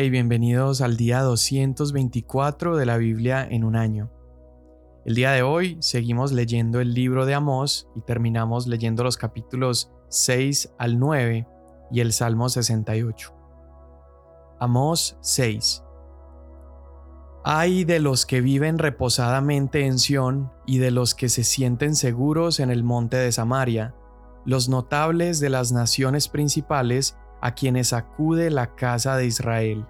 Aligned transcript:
Hey, 0.00 0.10
bienvenidos 0.10 0.80
al 0.80 0.96
día 0.96 1.22
224 1.22 2.76
de 2.76 2.86
la 2.86 2.98
Biblia 2.98 3.44
en 3.50 3.64
un 3.64 3.74
año. 3.74 4.12
El 5.04 5.16
día 5.16 5.32
de 5.32 5.42
hoy 5.42 5.76
seguimos 5.80 6.30
leyendo 6.30 6.78
el 6.78 6.94
libro 6.94 7.26
de 7.26 7.34
Amós 7.34 7.88
y 7.96 8.02
terminamos 8.02 8.68
leyendo 8.68 9.02
los 9.02 9.16
capítulos 9.16 9.90
6 10.08 10.72
al 10.78 11.00
9 11.00 11.48
y 11.90 11.98
el 11.98 12.12
Salmo 12.12 12.48
68. 12.48 13.34
Amós 14.60 15.18
6. 15.20 15.82
Ay 17.42 17.82
de 17.82 17.98
los 17.98 18.24
que 18.24 18.40
viven 18.40 18.78
reposadamente 18.78 19.84
en 19.84 19.98
Sión 19.98 20.52
y 20.64 20.78
de 20.78 20.92
los 20.92 21.16
que 21.16 21.28
se 21.28 21.42
sienten 21.42 21.96
seguros 21.96 22.60
en 22.60 22.70
el 22.70 22.84
monte 22.84 23.16
de 23.16 23.32
Samaria, 23.32 23.96
los 24.44 24.68
notables 24.68 25.40
de 25.40 25.50
las 25.50 25.72
naciones 25.72 26.28
principales 26.28 27.16
a 27.40 27.54
quienes 27.54 27.92
acude 27.92 28.50
la 28.50 28.74
casa 28.74 29.16
de 29.16 29.26
Israel. 29.26 29.86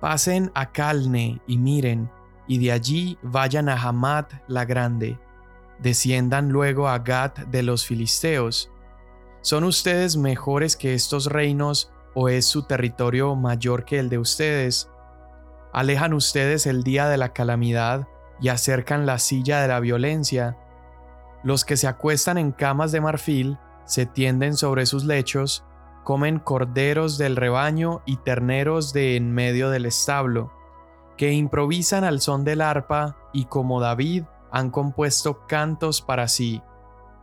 Pasen 0.00 0.50
a 0.54 0.72
Calne 0.72 1.40
y 1.46 1.58
miren, 1.58 2.10
y 2.46 2.58
de 2.58 2.72
allí 2.72 3.18
vayan 3.22 3.68
a 3.68 3.80
Hamat 3.80 4.32
la 4.48 4.64
grande. 4.64 5.18
Desciendan 5.78 6.50
luego 6.50 6.88
a 6.88 6.98
Gat 6.98 7.38
de 7.46 7.62
los 7.62 7.86
filisteos. 7.86 8.70
¿Son 9.40 9.64
ustedes 9.64 10.16
mejores 10.16 10.76
que 10.76 10.94
estos 10.94 11.26
reinos 11.26 11.92
o 12.14 12.28
es 12.28 12.46
su 12.46 12.64
territorio 12.64 13.34
mayor 13.34 13.84
que 13.84 13.98
el 13.98 14.08
de 14.08 14.18
ustedes? 14.18 14.88
Alejan 15.72 16.12
ustedes 16.12 16.66
el 16.66 16.82
día 16.82 17.08
de 17.08 17.16
la 17.16 17.32
calamidad 17.32 18.06
y 18.40 18.48
acercan 18.48 19.06
la 19.06 19.18
silla 19.18 19.62
de 19.62 19.68
la 19.68 19.80
violencia. 19.80 20.56
Los 21.42 21.64
que 21.64 21.76
se 21.76 21.88
acuestan 21.88 22.38
en 22.38 22.52
camas 22.52 22.92
de 22.92 23.00
marfil 23.00 23.58
se 23.84 24.06
tienden 24.06 24.56
sobre 24.56 24.86
sus 24.86 25.04
lechos, 25.04 25.64
comen 26.04 26.38
corderos 26.38 27.18
del 27.18 27.36
rebaño 27.36 28.02
y 28.06 28.16
terneros 28.16 28.92
de 28.92 29.16
en 29.16 29.32
medio 29.32 29.70
del 29.70 29.86
establo, 29.86 30.52
que 31.16 31.32
improvisan 31.32 32.04
al 32.04 32.20
son 32.20 32.44
del 32.44 32.60
arpa 32.60 33.16
y 33.32 33.44
como 33.44 33.80
David 33.80 34.24
han 34.50 34.70
compuesto 34.70 35.46
cantos 35.46 36.02
para 36.02 36.28
sí, 36.28 36.62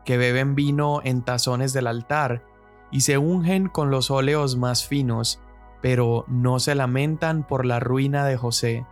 que 0.05 0.17
beben 0.17 0.55
vino 0.55 1.01
en 1.03 1.23
tazones 1.23 1.73
del 1.73 1.87
altar 1.87 2.43
y 2.91 3.01
se 3.01 3.17
ungen 3.17 3.67
con 3.67 3.91
los 3.91 4.09
óleos 4.09 4.57
más 4.57 4.87
finos, 4.87 5.41
pero 5.81 6.25
no 6.27 6.59
se 6.59 6.75
lamentan 6.75 7.45
por 7.45 7.65
la 7.65 7.79
ruina 7.79 8.25
de 8.25 8.37
José. 8.37 8.85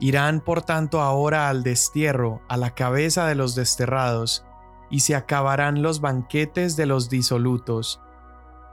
Irán 0.00 0.40
por 0.40 0.62
tanto 0.62 1.00
ahora 1.00 1.48
al 1.48 1.62
destierro, 1.62 2.40
a 2.48 2.56
la 2.56 2.74
cabeza 2.74 3.26
de 3.26 3.34
los 3.34 3.54
desterrados, 3.54 4.44
y 4.90 5.00
se 5.00 5.14
acabarán 5.14 5.82
los 5.82 6.00
banquetes 6.00 6.76
de 6.76 6.86
los 6.86 7.08
disolutos, 7.08 8.00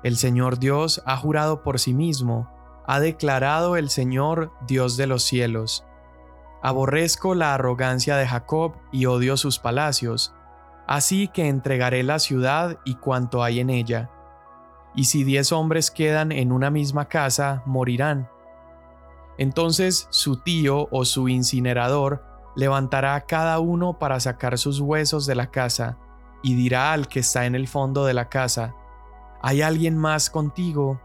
el 0.03 0.17
Señor 0.17 0.59
Dios 0.59 1.01
ha 1.05 1.17
jurado 1.17 1.61
por 1.61 1.79
sí 1.79 1.93
mismo, 1.93 2.49
ha 2.87 2.99
declarado 2.99 3.77
el 3.77 3.89
Señor 3.89 4.51
Dios 4.67 4.97
de 4.97 5.07
los 5.07 5.23
cielos. 5.23 5.85
Aborrezco 6.63 7.35
la 7.35 7.53
arrogancia 7.53 8.17
de 8.17 8.27
Jacob 8.27 8.73
y 8.91 9.05
odio 9.05 9.37
sus 9.37 9.59
palacios, 9.59 10.33
así 10.87 11.27
que 11.27 11.47
entregaré 11.47 12.03
la 12.03 12.19
ciudad 12.19 12.79
y 12.83 12.95
cuanto 12.95 13.43
hay 13.43 13.59
en 13.59 13.69
ella. 13.69 14.09
Y 14.95 15.05
si 15.05 15.23
diez 15.23 15.51
hombres 15.51 15.89
quedan 15.89 16.31
en 16.31 16.51
una 16.51 16.69
misma 16.69 17.07
casa, 17.07 17.63
morirán. 17.65 18.29
Entonces 19.37 20.07
su 20.09 20.37
tío 20.37 20.87
o 20.91 21.05
su 21.05 21.29
incinerador 21.29 22.23
levantará 22.55 23.15
a 23.15 23.21
cada 23.21 23.59
uno 23.59 23.97
para 23.97 24.19
sacar 24.19 24.57
sus 24.57 24.79
huesos 24.79 25.25
de 25.25 25.35
la 25.35 25.49
casa, 25.51 25.97
y 26.43 26.55
dirá 26.55 26.91
al 26.91 27.07
que 27.07 27.19
está 27.19 27.45
en 27.45 27.55
el 27.55 27.67
fondo 27.67 28.05
de 28.05 28.13
la 28.13 28.29
casa, 28.29 28.75
¿Hay 29.41 29.61
alguien 29.61 29.97
más 29.97 30.29
contigo? 30.29 31.01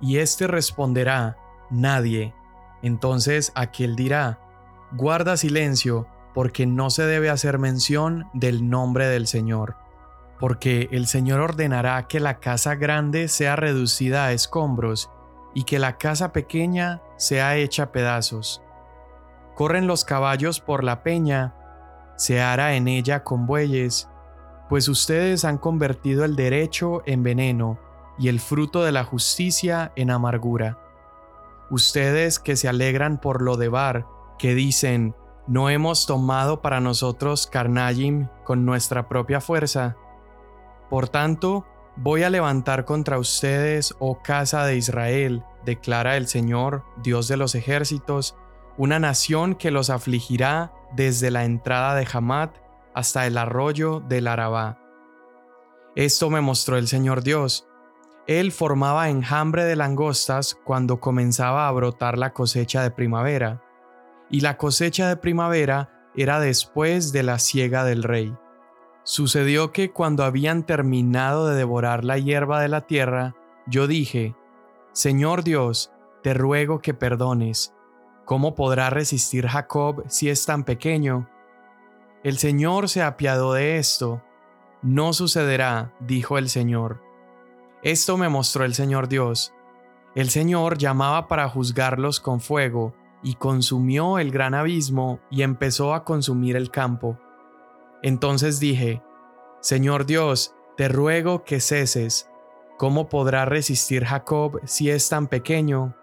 Y 0.00 0.18
éste 0.18 0.46
responderá, 0.46 1.36
Nadie. 1.70 2.34
Entonces 2.82 3.52
aquel 3.54 3.96
dirá, 3.96 4.38
Guarda 4.92 5.36
silencio, 5.36 6.06
porque 6.32 6.66
no 6.66 6.90
se 6.90 7.04
debe 7.04 7.30
hacer 7.30 7.58
mención 7.58 8.28
del 8.34 8.68
nombre 8.68 9.08
del 9.08 9.26
Señor. 9.26 9.76
Porque 10.38 10.88
el 10.92 11.06
Señor 11.06 11.40
ordenará 11.40 12.06
que 12.06 12.20
la 12.20 12.38
casa 12.38 12.74
grande 12.76 13.28
sea 13.28 13.56
reducida 13.56 14.26
a 14.26 14.32
escombros, 14.32 15.10
y 15.54 15.64
que 15.64 15.78
la 15.78 15.96
casa 15.96 16.32
pequeña 16.32 17.00
sea 17.16 17.56
hecha 17.56 17.90
pedazos. 17.90 18.62
Corren 19.54 19.86
los 19.86 20.04
caballos 20.04 20.60
por 20.60 20.84
la 20.84 21.02
peña, 21.02 21.54
se 22.16 22.42
hará 22.42 22.74
en 22.74 22.88
ella 22.88 23.24
con 23.24 23.46
bueyes, 23.46 24.08
pues 24.68 24.88
ustedes 24.88 25.44
han 25.44 25.58
convertido 25.58 26.24
el 26.24 26.36
derecho 26.36 27.02
en 27.06 27.22
veneno 27.22 27.78
y 28.18 28.28
el 28.28 28.40
fruto 28.40 28.82
de 28.82 28.92
la 28.92 29.04
justicia 29.04 29.92
en 29.96 30.10
amargura. 30.10 30.78
Ustedes 31.70 32.38
que 32.38 32.56
se 32.56 32.68
alegran 32.68 33.20
por 33.20 33.42
lo 33.42 33.56
de 33.56 33.68
Bar, 33.68 34.06
que 34.38 34.54
dicen, 34.54 35.14
¿no 35.46 35.70
hemos 35.70 36.06
tomado 36.06 36.62
para 36.62 36.80
nosotros 36.80 37.46
Carnayim 37.46 38.28
con 38.44 38.64
nuestra 38.64 39.08
propia 39.08 39.40
fuerza? 39.40 39.96
Por 40.90 41.08
tanto, 41.08 41.66
voy 41.96 42.22
a 42.22 42.30
levantar 42.30 42.84
contra 42.84 43.18
ustedes, 43.18 43.94
oh 43.98 44.22
casa 44.22 44.64
de 44.64 44.76
Israel, 44.76 45.42
declara 45.64 46.16
el 46.16 46.28
Señor, 46.28 46.84
Dios 47.02 47.28
de 47.28 47.36
los 47.36 47.54
ejércitos, 47.54 48.36
una 48.76 48.98
nación 48.98 49.54
que 49.54 49.70
los 49.70 49.90
afligirá 49.90 50.72
desde 50.94 51.30
la 51.30 51.44
entrada 51.44 51.94
de 51.94 52.06
Hamat 52.12 52.65
hasta 52.96 53.26
el 53.26 53.36
arroyo 53.36 54.00
del 54.00 54.26
Arabá. 54.26 54.78
Esto 55.94 56.30
me 56.30 56.40
mostró 56.40 56.78
el 56.78 56.88
Señor 56.88 57.22
Dios. 57.22 57.68
Él 58.26 58.52
formaba 58.52 59.10
enjambre 59.10 59.64
de 59.64 59.76
langostas 59.76 60.58
cuando 60.64 60.98
comenzaba 60.98 61.68
a 61.68 61.72
brotar 61.72 62.16
la 62.16 62.32
cosecha 62.32 62.82
de 62.82 62.90
primavera, 62.90 63.62
y 64.30 64.40
la 64.40 64.56
cosecha 64.56 65.08
de 65.10 65.18
primavera 65.18 66.10
era 66.16 66.40
después 66.40 67.12
de 67.12 67.22
la 67.22 67.38
siega 67.38 67.84
del 67.84 68.02
rey. 68.02 68.34
Sucedió 69.04 69.72
que 69.72 69.92
cuando 69.92 70.24
habían 70.24 70.64
terminado 70.64 71.48
de 71.48 71.54
devorar 71.54 72.02
la 72.02 72.16
hierba 72.16 72.62
de 72.62 72.68
la 72.68 72.86
tierra, 72.86 73.34
yo 73.66 73.86
dije, 73.86 74.34
Señor 74.92 75.44
Dios, 75.44 75.92
te 76.22 76.32
ruego 76.32 76.80
que 76.80 76.94
perdones. 76.94 77.74
¿Cómo 78.24 78.54
podrá 78.54 78.88
resistir 78.88 79.46
Jacob 79.48 80.04
si 80.08 80.30
es 80.30 80.46
tan 80.46 80.64
pequeño? 80.64 81.28
El 82.26 82.38
Señor 82.38 82.88
se 82.88 83.02
apiadó 83.02 83.52
de 83.52 83.78
esto. 83.78 84.20
No 84.82 85.12
sucederá, 85.12 85.94
dijo 86.00 86.38
el 86.38 86.48
Señor. 86.48 87.00
Esto 87.84 88.16
me 88.16 88.28
mostró 88.28 88.64
el 88.64 88.74
Señor 88.74 89.06
Dios. 89.06 89.54
El 90.16 90.28
Señor 90.30 90.76
llamaba 90.76 91.28
para 91.28 91.48
juzgarlos 91.48 92.18
con 92.18 92.40
fuego, 92.40 92.96
y 93.22 93.34
consumió 93.34 94.18
el 94.18 94.32
gran 94.32 94.54
abismo 94.54 95.20
y 95.30 95.42
empezó 95.42 95.94
a 95.94 96.02
consumir 96.02 96.56
el 96.56 96.72
campo. 96.72 97.16
Entonces 98.02 98.58
dije, 98.58 99.04
Señor 99.60 100.04
Dios, 100.04 100.52
te 100.76 100.88
ruego 100.88 101.44
que 101.44 101.60
ceses. 101.60 102.28
¿Cómo 102.76 103.08
podrá 103.08 103.44
resistir 103.44 104.04
Jacob 104.04 104.62
si 104.64 104.90
es 104.90 105.08
tan 105.08 105.28
pequeño? 105.28 105.94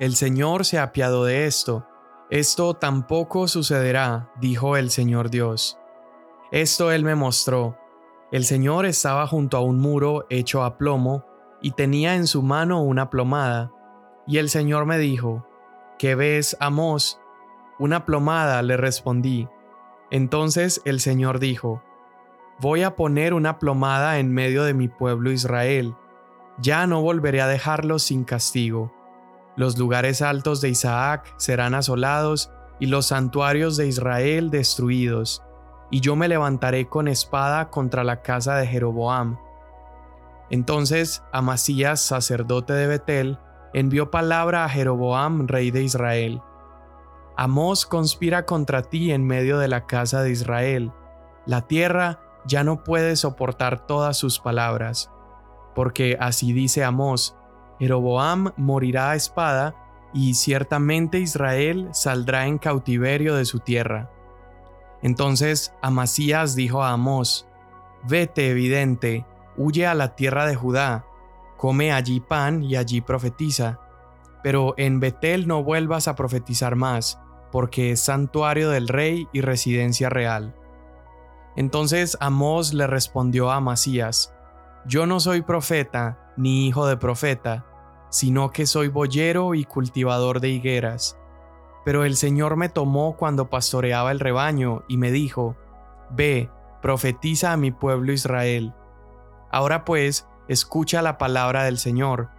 El 0.00 0.16
Señor 0.16 0.64
se 0.64 0.78
apiadó 0.78 1.26
de 1.26 1.44
esto, 1.44 1.86
esto 2.30 2.74
tampoco 2.74 3.48
sucederá, 3.48 4.30
dijo 4.38 4.76
el 4.76 4.90
Señor 4.90 5.30
Dios. 5.30 5.78
Esto 6.52 6.92
él 6.92 7.02
me 7.02 7.14
mostró. 7.14 7.78
El 8.30 8.44
Señor 8.44 8.84
estaba 8.84 9.26
junto 9.26 9.56
a 9.56 9.60
un 9.60 9.78
muro 9.80 10.26
hecho 10.28 10.62
a 10.62 10.76
plomo, 10.76 11.24
y 11.62 11.70
tenía 11.70 12.16
en 12.16 12.26
su 12.26 12.42
mano 12.42 12.82
una 12.82 13.08
plomada. 13.08 13.72
Y 14.26 14.36
el 14.36 14.50
Señor 14.50 14.84
me 14.84 14.98
dijo, 14.98 15.46
¿Qué 15.98 16.14
ves, 16.14 16.54
Amos? 16.60 17.18
Una 17.78 18.04
plomada, 18.04 18.60
le 18.60 18.76
respondí. 18.76 19.48
Entonces 20.10 20.82
el 20.84 21.00
Señor 21.00 21.38
dijo, 21.38 21.82
Voy 22.60 22.82
a 22.82 22.94
poner 22.94 23.32
una 23.32 23.58
plomada 23.58 24.18
en 24.18 24.32
medio 24.32 24.64
de 24.64 24.74
mi 24.74 24.88
pueblo 24.88 25.32
Israel. 25.32 25.96
Ya 26.58 26.86
no 26.86 27.00
volveré 27.00 27.40
a 27.40 27.48
dejarlo 27.48 27.98
sin 27.98 28.24
castigo 28.24 28.92
los 29.58 29.76
lugares 29.76 30.22
altos 30.22 30.60
de 30.60 30.68
Isaac 30.68 31.34
serán 31.36 31.74
asolados 31.74 32.52
y 32.78 32.86
los 32.86 33.06
santuarios 33.06 33.76
de 33.76 33.88
Israel 33.88 34.50
destruidos, 34.50 35.42
y 35.90 36.00
yo 36.00 36.14
me 36.14 36.28
levantaré 36.28 36.88
con 36.88 37.08
espada 37.08 37.68
contra 37.68 38.04
la 38.04 38.22
casa 38.22 38.54
de 38.54 38.68
Jeroboam. 38.68 39.36
Entonces 40.48 41.24
Amasías, 41.32 42.00
sacerdote 42.00 42.72
de 42.72 42.86
Betel, 42.86 43.38
envió 43.74 44.12
palabra 44.12 44.64
a 44.64 44.68
Jeroboam, 44.68 45.48
rey 45.48 45.72
de 45.72 45.82
Israel. 45.82 46.40
Amós 47.36 47.84
conspira 47.84 48.46
contra 48.46 48.82
ti 48.82 49.10
en 49.10 49.26
medio 49.26 49.58
de 49.58 49.66
la 49.66 49.86
casa 49.86 50.22
de 50.22 50.30
Israel. 50.30 50.92
La 51.46 51.62
tierra 51.62 52.20
ya 52.46 52.62
no 52.62 52.84
puede 52.84 53.16
soportar 53.16 53.86
todas 53.86 54.16
sus 54.16 54.38
palabras. 54.38 55.10
Porque 55.74 56.16
así 56.20 56.52
dice 56.52 56.84
Amós, 56.84 57.37
Jeroboam 57.78 58.52
morirá 58.56 59.10
a 59.10 59.16
espada, 59.16 59.74
y 60.12 60.34
ciertamente 60.34 61.20
Israel 61.20 61.88
saldrá 61.92 62.46
en 62.46 62.58
cautiverio 62.58 63.34
de 63.36 63.44
su 63.44 63.60
tierra. 63.60 64.10
Entonces 65.02 65.74
Amasías 65.82 66.54
dijo 66.54 66.82
a 66.82 66.92
Amós, 66.92 67.46
Vete, 68.04 68.50
evidente, 68.50 69.26
huye 69.56 69.86
a 69.86 69.94
la 69.94 70.14
tierra 70.14 70.46
de 70.46 70.54
Judá, 70.54 71.04
come 71.56 71.92
allí 71.92 72.20
pan 72.20 72.62
y 72.62 72.76
allí 72.76 73.00
profetiza. 73.00 73.80
pero 74.42 74.74
en 74.76 75.00
Betel 75.00 75.48
no 75.48 75.64
vuelvas 75.64 76.06
a 76.06 76.14
profetizar 76.14 76.76
más, 76.76 77.20
porque 77.50 77.90
es 77.90 78.00
santuario 78.00 78.70
del 78.70 78.86
rey 78.86 79.26
y 79.32 79.40
residencia 79.40 80.08
real. 80.08 80.54
Entonces 81.56 82.16
Amós 82.20 82.72
le 82.72 82.86
respondió 82.86 83.50
a 83.50 83.56
Amasías, 83.56 84.32
Yo 84.86 85.06
no 85.06 85.18
soy 85.18 85.42
profeta, 85.42 86.32
ni 86.36 86.68
hijo 86.68 86.86
de 86.86 86.96
profeta, 86.96 87.66
sino 88.10 88.50
que 88.50 88.66
soy 88.66 88.88
boyero 88.88 89.54
y 89.54 89.64
cultivador 89.64 90.40
de 90.40 90.48
higueras. 90.48 91.18
Pero 91.84 92.04
el 92.04 92.16
Señor 92.16 92.56
me 92.56 92.68
tomó 92.68 93.16
cuando 93.16 93.50
pastoreaba 93.50 94.12
el 94.12 94.20
rebaño 94.20 94.84
y 94.88 94.96
me 94.96 95.10
dijo, 95.10 95.56
Ve, 96.10 96.50
profetiza 96.82 97.52
a 97.52 97.56
mi 97.56 97.70
pueblo 97.70 98.12
Israel. 98.12 98.74
Ahora 99.50 99.84
pues, 99.84 100.26
escucha 100.48 101.02
la 101.02 101.18
palabra 101.18 101.64
del 101.64 101.78
Señor. 101.78 102.30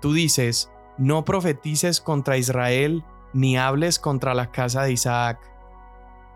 Tú 0.00 0.12
dices, 0.12 0.70
no 0.98 1.24
profetices 1.24 2.00
contra 2.00 2.36
Israel, 2.36 3.04
ni 3.32 3.56
hables 3.56 3.98
contra 3.98 4.34
la 4.34 4.50
casa 4.50 4.82
de 4.82 4.92
Isaac. 4.92 5.38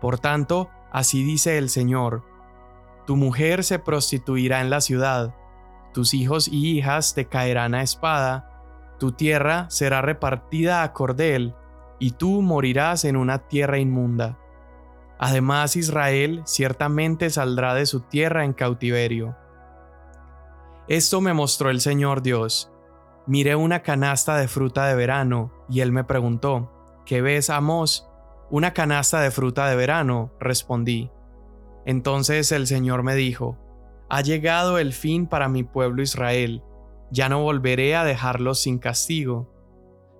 Por 0.01 0.19
tanto, 0.19 0.69
así 0.91 1.23
dice 1.23 1.57
el 1.57 1.69
Señor, 1.69 2.23
tu 3.05 3.15
mujer 3.15 3.63
se 3.63 3.79
prostituirá 3.79 4.61
en 4.61 4.69
la 4.69 4.81
ciudad, 4.81 5.35
tus 5.93 6.13
hijos 6.13 6.47
y 6.47 6.77
hijas 6.77 7.13
te 7.13 7.25
caerán 7.25 7.75
a 7.75 7.81
espada, 7.81 8.54
tu 8.97 9.11
tierra 9.11 9.69
será 9.69 10.01
repartida 10.01 10.83
a 10.83 10.93
cordel, 10.93 11.55
y 11.99 12.11
tú 12.11 12.41
morirás 12.41 13.05
en 13.05 13.15
una 13.15 13.47
tierra 13.47 13.79
inmunda. 13.79 14.37
Además 15.17 15.75
Israel 15.75 16.41
ciertamente 16.45 17.29
saldrá 17.29 17.73
de 17.73 17.85
su 17.85 18.01
tierra 18.01 18.43
en 18.43 18.53
cautiverio. 18.53 19.37
Esto 20.87 21.21
me 21.21 21.33
mostró 21.33 21.69
el 21.69 21.81
Señor 21.81 22.21
Dios. 22.21 22.71
Miré 23.25 23.55
una 23.55 23.81
canasta 23.81 24.37
de 24.37 24.47
fruta 24.47 24.85
de 24.87 24.95
verano, 24.95 25.51
y 25.69 25.79
él 25.79 25.91
me 25.91 26.03
preguntó, 26.03 26.71
¿Qué 27.05 27.21
ves, 27.21 27.49
Amos? 27.49 28.09
Una 28.49 28.73
canasta 28.73 29.19
de 29.21 29.31
fruta 29.31 29.67
de 29.67 29.75
verano, 29.75 30.31
respondí. 30.39 31.09
Entonces 31.85 32.51
el 32.51 32.67
Señor 32.67 33.03
me 33.03 33.15
dijo, 33.15 33.57
Ha 34.09 34.21
llegado 34.21 34.77
el 34.77 34.93
fin 34.93 35.27
para 35.27 35.49
mi 35.49 35.63
pueblo 35.63 36.01
Israel, 36.01 36.61
ya 37.11 37.29
no 37.29 37.41
volveré 37.41 37.95
a 37.95 38.03
dejarlos 38.03 38.59
sin 38.61 38.79
castigo. 38.79 39.51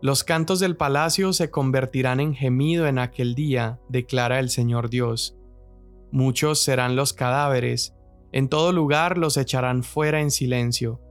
Los 0.01 0.23
cantos 0.23 0.59
del 0.59 0.77
palacio 0.77 1.33
se 1.33 1.49
convertirán 1.49 2.19
en 2.19 2.35
gemido 2.35 2.87
en 2.87 2.99
aquel 2.99 3.33
día, 3.35 3.79
declara 3.89 4.39
el 4.39 4.49
Señor 4.49 4.89
Dios. 4.89 5.37
Muchos 6.11 6.61
serán 6.61 6.95
los 6.95 7.13
cadáveres, 7.13 7.95
en 8.31 8.49
todo 8.49 8.71
lugar 8.71 9.17
los 9.17 9.37
echarán 9.37 9.83
fuera 9.83 10.21
en 10.21 10.29
silencio. 10.31 11.01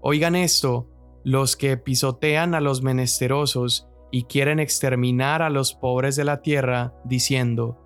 Oigan 0.00 0.34
esto, 0.34 0.88
los 1.24 1.56
que 1.56 1.76
pisotean 1.76 2.54
a 2.54 2.60
los 2.60 2.82
menesterosos 2.82 3.88
y 4.10 4.24
quieren 4.24 4.58
exterminar 4.58 5.42
a 5.42 5.50
los 5.50 5.74
pobres 5.74 6.16
de 6.16 6.24
la 6.24 6.40
tierra, 6.40 6.94
diciendo, 7.04 7.84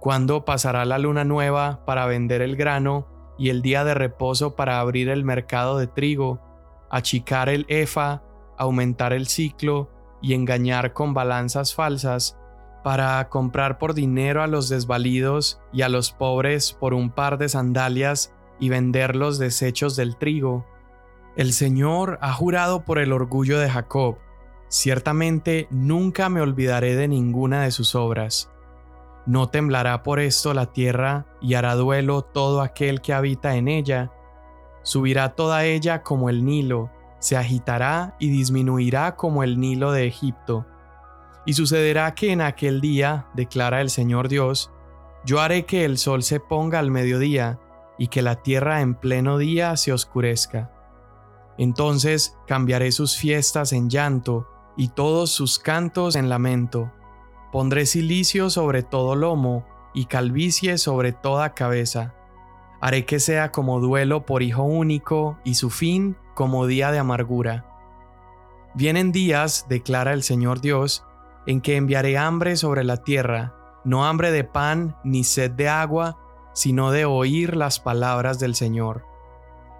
¿Cuándo 0.00 0.44
pasará 0.44 0.84
la 0.84 0.98
luna 0.98 1.24
nueva 1.24 1.84
para 1.86 2.06
vender 2.06 2.42
el 2.42 2.56
grano 2.56 3.13
y 3.38 3.50
el 3.50 3.62
día 3.62 3.84
de 3.84 3.94
reposo 3.94 4.54
para 4.54 4.80
abrir 4.80 5.08
el 5.08 5.24
mercado 5.24 5.78
de 5.78 5.86
trigo, 5.86 6.40
achicar 6.90 7.48
el 7.48 7.66
efa, 7.68 8.22
aumentar 8.56 9.12
el 9.12 9.26
ciclo 9.26 9.90
y 10.22 10.34
engañar 10.34 10.92
con 10.92 11.14
balanzas 11.14 11.74
falsas, 11.74 12.38
para 12.84 13.28
comprar 13.30 13.78
por 13.78 13.94
dinero 13.94 14.42
a 14.42 14.46
los 14.46 14.68
desvalidos 14.68 15.60
y 15.72 15.82
a 15.82 15.88
los 15.88 16.12
pobres 16.12 16.74
por 16.74 16.92
un 16.92 17.10
par 17.10 17.38
de 17.38 17.48
sandalias 17.48 18.34
y 18.60 18.68
vender 18.68 19.16
los 19.16 19.38
desechos 19.38 19.96
del 19.96 20.16
trigo. 20.16 20.66
El 21.34 21.52
Señor 21.52 22.18
ha 22.20 22.32
jurado 22.32 22.84
por 22.84 22.98
el 22.98 23.12
orgullo 23.12 23.58
de 23.58 23.70
Jacob, 23.70 24.18
ciertamente 24.68 25.66
nunca 25.70 26.28
me 26.28 26.40
olvidaré 26.40 26.94
de 26.94 27.08
ninguna 27.08 27.62
de 27.62 27.70
sus 27.70 27.94
obras. 27.94 28.50
No 29.26 29.48
temblará 29.48 30.02
por 30.02 30.20
esto 30.20 30.52
la 30.52 30.66
tierra 30.66 31.26
y 31.40 31.54
hará 31.54 31.74
duelo 31.76 32.22
todo 32.22 32.60
aquel 32.60 33.00
que 33.00 33.14
habita 33.14 33.56
en 33.56 33.68
ella. 33.68 34.12
Subirá 34.82 35.34
toda 35.34 35.64
ella 35.64 36.02
como 36.02 36.28
el 36.28 36.44
Nilo, 36.44 36.90
se 37.20 37.38
agitará 37.38 38.16
y 38.18 38.28
disminuirá 38.28 39.16
como 39.16 39.42
el 39.42 39.58
Nilo 39.58 39.92
de 39.92 40.06
Egipto. 40.06 40.66
Y 41.46 41.54
sucederá 41.54 42.14
que 42.14 42.32
en 42.32 42.42
aquel 42.42 42.82
día, 42.82 43.26
declara 43.34 43.80
el 43.80 43.88
Señor 43.88 44.28
Dios, 44.28 44.70
yo 45.24 45.40
haré 45.40 45.64
que 45.64 45.86
el 45.86 45.96
sol 45.96 46.22
se 46.22 46.38
ponga 46.38 46.78
al 46.78 46.90
mediodía 46.90 47.58
y 47.96 48.08
que 48.08 48.20
la 48.20 48.42
tierra 48.42 48.82
en 48.82 48.94
pleno 48.94 49.38
día 49.38 49.76
se 49.78 49.92
oscurezca. 49.92 50.70
Entonces 51.56 52.36
cambiaré 52.46 52.92
sus 52.92 53.16
fiestas 53.16 53.72
en 53.72 53.88
llanto 53.88 54.48
y 54.76 54.88
todos 54.88 55.30
sus 55.30 55.58
cantos 55.58 56.14
en 56.16 56.28
lamento 56.28 56.92
Pondré 57.54 57.86
silicio 57.86 58.50
sobre 58.50 58.82
todo 58.82 59.14
lomo 59.14 59.64
y 59.94 60.06
calvicie 60.06 60.76
sobre 60.76 61.12
toda 61.12 61.54
cabeza. 61.54 62.12
Haré 62.80 63.06
que 63.06 63.20
sea 63.20 63.52
como 63.52 63.78
duelo 63.78 64.26
por 64.26 64.42
hijo 64.42 64.64
único 64.64 65.38
y 65.44 65.54
su 65.54 65.70
fin 65.70 66.16
como 66.34 66.66
día 66.66 66.90
de 66.90 66.98
amargura. 66.98 67.64
Vienen 68.74 69.12
días, 69.12 69.66
declara 69.68 70.14
el 70.14 70.24
Señor 70.24 70.60
Dios, 70.62 71.04
en 71.46 71.60
que 71.60 71.76
enviaré 71.76 72.18
hambre 72.18 72.56
sobre 72.56 72.82
la 72.82 72.96
tierra, 72.96 73.54
no 73.84 74.04
hambre 74.04 74.32
de 74.32 74.42
pan 74.42 74.96
ni 75.04 75.22
sed 75.22 75.52
de 75.52 75.68
agua, 75.68 76.18
sino 76.54 76.90
de 76.90 77.04
oír 77.04 77.54
las 77.54 77.78
palabras 77.78 78.40
del 78.40 78.56
Señor. 78.56 79.06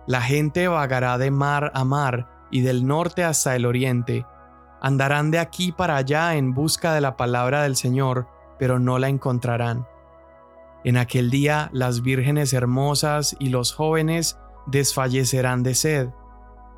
La 0.06 0.20
gente 0.20 0.68
vagará 0.68 1.18
de 1.18 1.32
mar 1.32 1.72
a 1.74 1.84
mar 1.84 2.46
y 2.52 2.60
del 2.60 2.86
norte 2.86 3.24
hasta 3.24 3.56
el 3.56 3.66
oriente, 3.66 4.24
Andarán 4.80 5.30
de 5.30 5.38
aquí 5.38 5.72
para 5.72 5.96
allá 5.96 6.34
en 6.36 6.54
busca 6.54 6.92
de 6.92 7.00
la 7.00 7.16
palabra 7.16 7.62
del 7.62 7.76
Señor, 7.76 8.28
pero 8.58 8.78
no 8.78 8.98
la 8.98 9.08
encontrarán. 9.08 9.86
En 10.84 10.96
aquel 10.98 11.30
día 11.30 11.70
las 11.72 12.02
vírgenes 12.02 12.52
hermosas 12.52 13.36
y 13.38 13.48
los 13.48 13.72
jóvenes 13.72 14.38
desfallecerán 14.66 15.62
de 15.62 15.74
sed. 15.74 16.08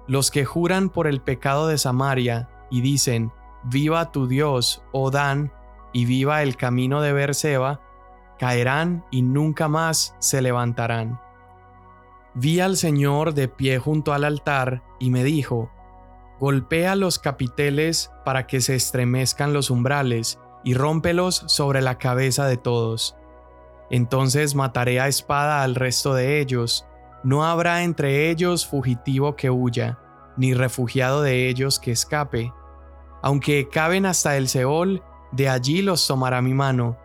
Los 0.07 0.31
que 0.31 0.45
juran 0.45 0.89
por 0.89 1.09
el 1.09 1.21
pecado 1.21 1.67
de 1.67 1.79
Samaria 1.79 2.49
y 2.71 2.81
dicen, 2.81 3.33
Viva 3.65 4.13
tu 4.13 4.29
Dios, 4.29 4.85
oh 4.93 5.11
Dan, 5.11 5.53
y 5.93 6.05
viva 6.05 6.43
el 6.43 6.57
camino 6.57 7.01
de 7.01 7.13
Berseba, 7.13 7.81
caerán 8.39 9.05
y 9.11 9.23
nunca 9.23 9.67
más 9.67 10.15
se 10.21 10.41
levantarán. 10.41 11.19
Vi 12.35 12.61
al 12.61 12.77
Señor 12.77 13.35
de 13.35 13.49
pie 13.49 13.79
junto 13.79 14.13
al 14.13 14.25
altar 14.25 14.83
y 15.01 15.11
me 15.11 15.25
dijo, 15.25 15.71
Golpea 16.39 16.97
los 16.97 17.19
capiteles 17.19 18.11
para 18.25 18.47
que 18.47 18.61
se 18.61 18.75
estremezcan 18.75 19.53
los 19.53 19.71
umbrales 19.71 20.39
y 20.65 20.75
rómpelos 20.75 21.45
sobre 21.47 21.81
la 21.81 21.97
cabeza 21.99 22.47
de 22.47 22.57
todos. 22.57 23.17
Entonces 23.91 24.55
mataré 24.55 25.01
a 25.01 25.09
espada 25.09 25.63
al 25.63 25.75
resto 25.75 26.13
de 26.15 26.41
ellos, 26.41 26.87
no 27.23 27.45
habrá 27.45 27.83
entre 27.83 28.31
ellos 28.31 28.67
fugitivo 28.67 29.37
que 29.37 29.51
huya, 29.51 29.99
ni 30.37 30.55
refugiado 30.55 31.23
de 31.23 31.49
ellos 31.49 31.79
que 31.79 31.93
escape. 31.93 32.53
Aunque 33.23 33.69
caben 33.69 34.07
hasta 34.07 34.37
el 34.37 34.49
Seol, 34.49 35.03
de 35.33 35.49
allí 35.49 35.83
los 35.83 36.07
tomará 36.07 36.43
mi 36.43 36.55
mano, 36.55 36.97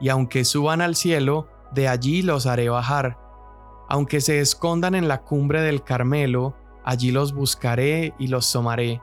y 0.00 0.08
aunque 0.08 0.44
suban 0.44 0.80
al 0.80 0.96
cielo, 0.96 1.48
de 1.72 1.88
allí 1.88 2.22
los 2.22 2.46
haré 2.46 2.68
bajar. 2.68 3.18
Aunque 3.88 4.20
se 4.20 4.40
escondan 4.40 4.94
en 4.94 5.08
la 5.08 5.22
cumbre 5.22 5.62
del 5.62 5.82
Carmelo, 5.82 6.54
allí 6.84 7.10
los 7.10 7.32
buscaré 7.32 8.14
y 8.18 8.28
los 8.28 8.50
tomaré. 8.50 9.00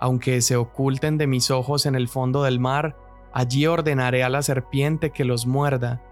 Aunque 0.00 0.40
se 0.40 0.56
oculten 0.56 1.18
de 1.18 1.26
mis 1.26 1.50
ojos 1.50 1.86
en 1.86 1.94
el 1.94 2.08
fondo 2.08 2.42
del 2.42 2.58
mar, 2.58 2.96
allí 3.32 3.66
ordenaré 3.66 4.24
a 4.24 4.28
la 4.28 4.42
serpiente 4.42 5.10
que 5.10 5.24
los 5.24 5.46
muerda. 5.46 6.02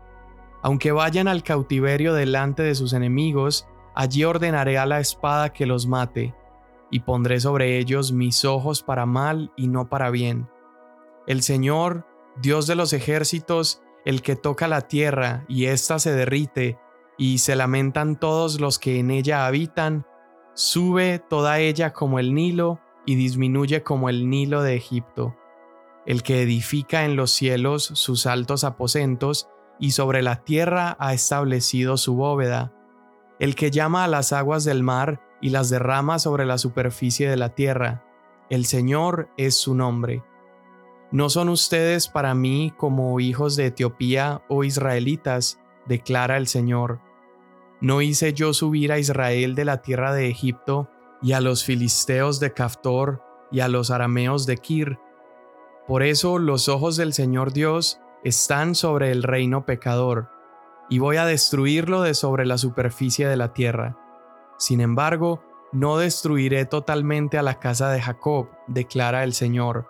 Aunque 0.62 0.92
vayan 0.92 1.28
al 1.28 1.42
cautiverio 1.42 2.14
delante 2.14 2.62
de 2.62 2.74
sus 2.74 2.92
enemigos, 2.92 3.66
allí 3.94 4.24
ordenaré 4.24 4.78
a 4.78 4.86
la 4.86 5.00
espada 5.00 5.52
que 5.52 5.66
los 5.66 5.86
mate, 5.86 6.34
y 6.90 7.00
pondré 7.00 7.40
sobre 7.40 7.78
ellos 7.78 8.12
mis 8.12 8.44
ojos 8.44 8.82
para 8.82 9.06
mal 9.06 9.52
y 9.56 9.68
no 9.68 9.88
para 9.88 10.10
bien. 10.10 10.48
El 11.26 11.42
Señor, 11.42 12.06
Dios 12.40 12.66
de 12.66 12.74
los 12.74 12.92
ejércitos, 12.92 13.82
el 14.04 14.22
que 14.22 14.36
toca 14.36 14.68
la 14.68 14.82
tierra 14.82 15.44
y 15.48 15.66
ésta 15.66 15.98
se 15.98 16.12
derrite, 16.12 16.78
y 17.18 17.38
se 17.38 17.54
lamentan 17.54 18.18
todos 18.18 18.60
los 18.60 18.78
que 18.78 18.98
en 18.98 19.10
ella 19.10 19.46
habitan, 19.46 20.06
Sube 20.54 21.18
toda 21.18 21.58
ella 21.58 21.92
como 21.92 22.18
el 22.18 22.34
Nilo 22.34 22.80
y 23.06 23.14
disminuye 23.14 23.82
como 23.82 24.08
el 24.08 24.28
Nilo 24.28 24.62
de 24.62 24.74
Egipto, 24.76 25.36
el 26.06 26.22
que 26.22 26.42
edifica 26.42 27.04
en 27.04 27.16
los 27.16 27.30
cielos 27.30 27.84
sus 27.94 28.26
altos 28.26 28.64
aposentos 28.64 29.48
y 29.78 29.92
sobre 29.92 30.22
la 30.22 30.44
tierra 30.44 30.96
ha 30.98 31.14
establecido 31.14 31.96
su 31.96 32.14
bóveda, 32.14 32.72
el 33.38 33.54
que 33.54 33.70
llama 33.70 34.04
a 34.04 34.08
las 34.08 34.32
aguas 34.32 34.64
del 34.64 34.82
mar 34.82 35.20
y 35.40 35.50
las 35.50 35.70
derrama 35.70 36.18
sobre 36.18 36.44
la 36.44 36.58
superficie 36.58 37.30
de 37.30 37.36
la 37.36 37.54
tierra. 37.54 38.04
El 38.50 38.66
Señor 38.66 39.30
es 39.36 39.54
su 39.54 39.74
nombre. 39.74 40.22
No 41.12 41.30
son 41.30 41.48
ustedes 41.48 42.08
para 42.08 42.34
mí 42.34 42.72
como 42.76 43.18
hijos 43.18 43.56
de 43.56 43.66
Etiopía 43.66 44.42
o 44.48 44.64
israelitas, 44.64 45.58
declara 45.86 46.36
el 46.36 46.46
Señor 46.46 47.00
¿No 47.80 48.02
hice 48.02 48.32
yo 48.32 48.52
subir 48.52 48.92
a 48.92 48.98
Israel 48.98 49.54
de 49.54 49.64
la 49.64 49.82
tierra 49.82 50.12
de 50.12 50.28
Egipto 50.28 50.90
y 51.22 51.32
a 51.32 51.40
los 51.40 51.64
filisteos 51.64 52.40
de 52.40 52.52
Caftor 52.52 53.22
y 53.50 53.60
a 53.60 53.68
los 53.68 53.90
arameos 53.90 54.46
de 54.46 54.56
Kir. 54.56 54.98
Por 55.86 56.02
eso 56.02 56.38
los 56.38 56.68
ojos 56.68 56.96
del 56.96 57.12
Señor 57.12 57.52
Dios 57.52 58.00
están 58.22 58.74
sobre 58.74 59.10
el 59.10 59.22
reino 59.22 59.64
pecador, 59.64 60.30
y 60.88 60.98
voy 60.98 61.16
a 61.16 61.24
destruirlo 61.24 62.02
de 62.02 62.14
sobre 62.14 62.46
la 62.46 62.58
superficie 62.58 63.28
de 63.28 63.36
la 63.36 63.52
tierra. 63.52 63.96
Sin 64.58 64.80
embargo, 64.80 65.42
no 65.72 65.98
destruiré 65.98 66.64
totalmente 66.64 67.38
a 67.38 67.42
la 67.42 67.60
casa 67.60 67.90
de 67.90 68.00
Jacob, 68.00 68.48
declara 68.66 69.24
el 69.24 69.32
Señor, 69.32 69.88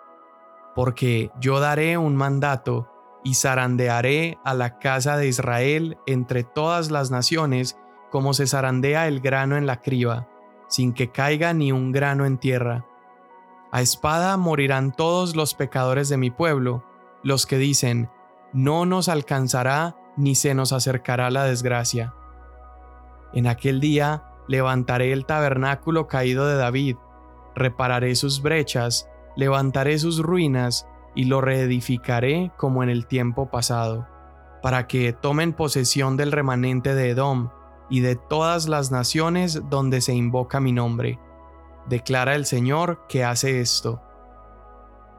porque 0.75 1.31
yo 1.39 1.59
daré 1.59 1.97
un 1.97 2.15
mandato 2.15 2.87
y 3.23 3.33
zarandearé 3.33 4.37
a 4.43 4.53
la 4.53 4.79
casa 4.79 5.17
de 5.17 5.27
Israel 5.27 5.97
entre 6.05 6.43
todas 6.43 6.91
las 6.91 7.11
naciones 7.11 7.77
como 8.11 8.33
se 8.33 8.45
zarandea 8.45 9.07
el 9.07 9.21
grano 9.21 9.57
en 9.57 9.65
la 9.65 9.81
criba, 9.81 10.27
sin 10.67 10.93
que 10.93 11.11
caiga 11.11 11.53
ni 11.53 11.71
un 11.71 11.91
grano 11.91 12.25
en 12.25 12.37
tierra. 12.37 12.85
A 13.71 13.81
espada 13.81 14.37
morirán 14.37 14.91
todos 14.91 15.35
los 15.35 15.55
pecadores 15.55 16.09
de 16.09 16.17
mi 16.17 16.29
pueblo, 16.29 16.83
los 17.23 17.45
que 17.45 17.57
dicen, 17.57 18.09
no 18.53 18.85
nos 18.85 19.07
alcanzará 19.07 19.95
ni 20.17 20.35
se 20.35 20.53
nos 20.53 20.73
acercará 20.73 21.31
la 21.31 21.45
desgracia. 21.45 22.13
En 23.33 23.47
aquel 23.47 23.79
día 23.79 24.23
levantaré 24.47 25.13
el 25.13 25.25
tabernáculo 25.25 26.07
caído 26.07 26.47
de 26.47 26.55
David, 26.55 26.97
repararé 27.55 28.15
sus 28.15 28.41
brechas, 28.41 29.09
levantaré 29.37 29.97
sus 29.99 30.19
ruinas 30.19 30.85
y 31.15 31.25
lo 31.25 31.39
reedificaré 31.39 32.51
como 32.57 32.83
en 32.83 32.89
el 32.89 33.07
tiempo 33.07 33.49
pasado, 33.49 34.05
para 34.61 34.87
que 34.87 35.13
tomen 35.13 35.53
posesión 35.53 36.17
del 36.17 36.33
remanente 36.33 36.93
de 36.93 37.11
Edom 37.11 37.49
y 37.91 37.99
de 37.99 38.15
todas 38.15 38.67
las 38.67 38.89
naciones 38.89 39.61
donde 39.69 40.01
se 40.01 40.15
invoca 40.15 40.59
mi 40.59 40.71
nombre. 40.71 41.19
Declara 41.87 42.35
el 42.35 42.45
Señor 42.45 43.05
que 43.07 43.23
hace 43.23 43.59
esto. 43.59 44.01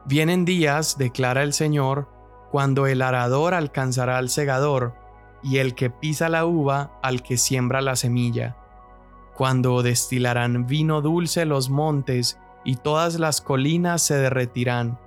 Vienen 0.05 0.43
días, 0.43 0.97
declara 0.97 1.43
el 1.43 1.53
Señor, 1.53 2.09
cuando 2.51 2.87
el 2.87 3.01
arador 3.01 3.53
alcanzará 3.53 4.17
al 4.17 4.29
segador, 4.29 4.95
y 5.43 5.59
el 5.59 5.75
que 5.75 5.89
pisa 5.89 6.29
la 6.29 6.45
uva 6.45 6.99
al 7.03 7.21
que 7.21 7.37
siembra 7.37 7.81
la 7.81 7.95
semilla, 7.95 8.57
cuando 9.35 9.83
destilarán 9.83 10.65
vino 10.65 11.01
dulce 11.01 11.45
los 11.45 11.69
montes 11.69 12.39
y 12.63 12.77
todas 12.77 13.19
las 13.19 13.41
colinas 13.41 14.01
se 14.01 14.15
derretirán. 14.15 14.99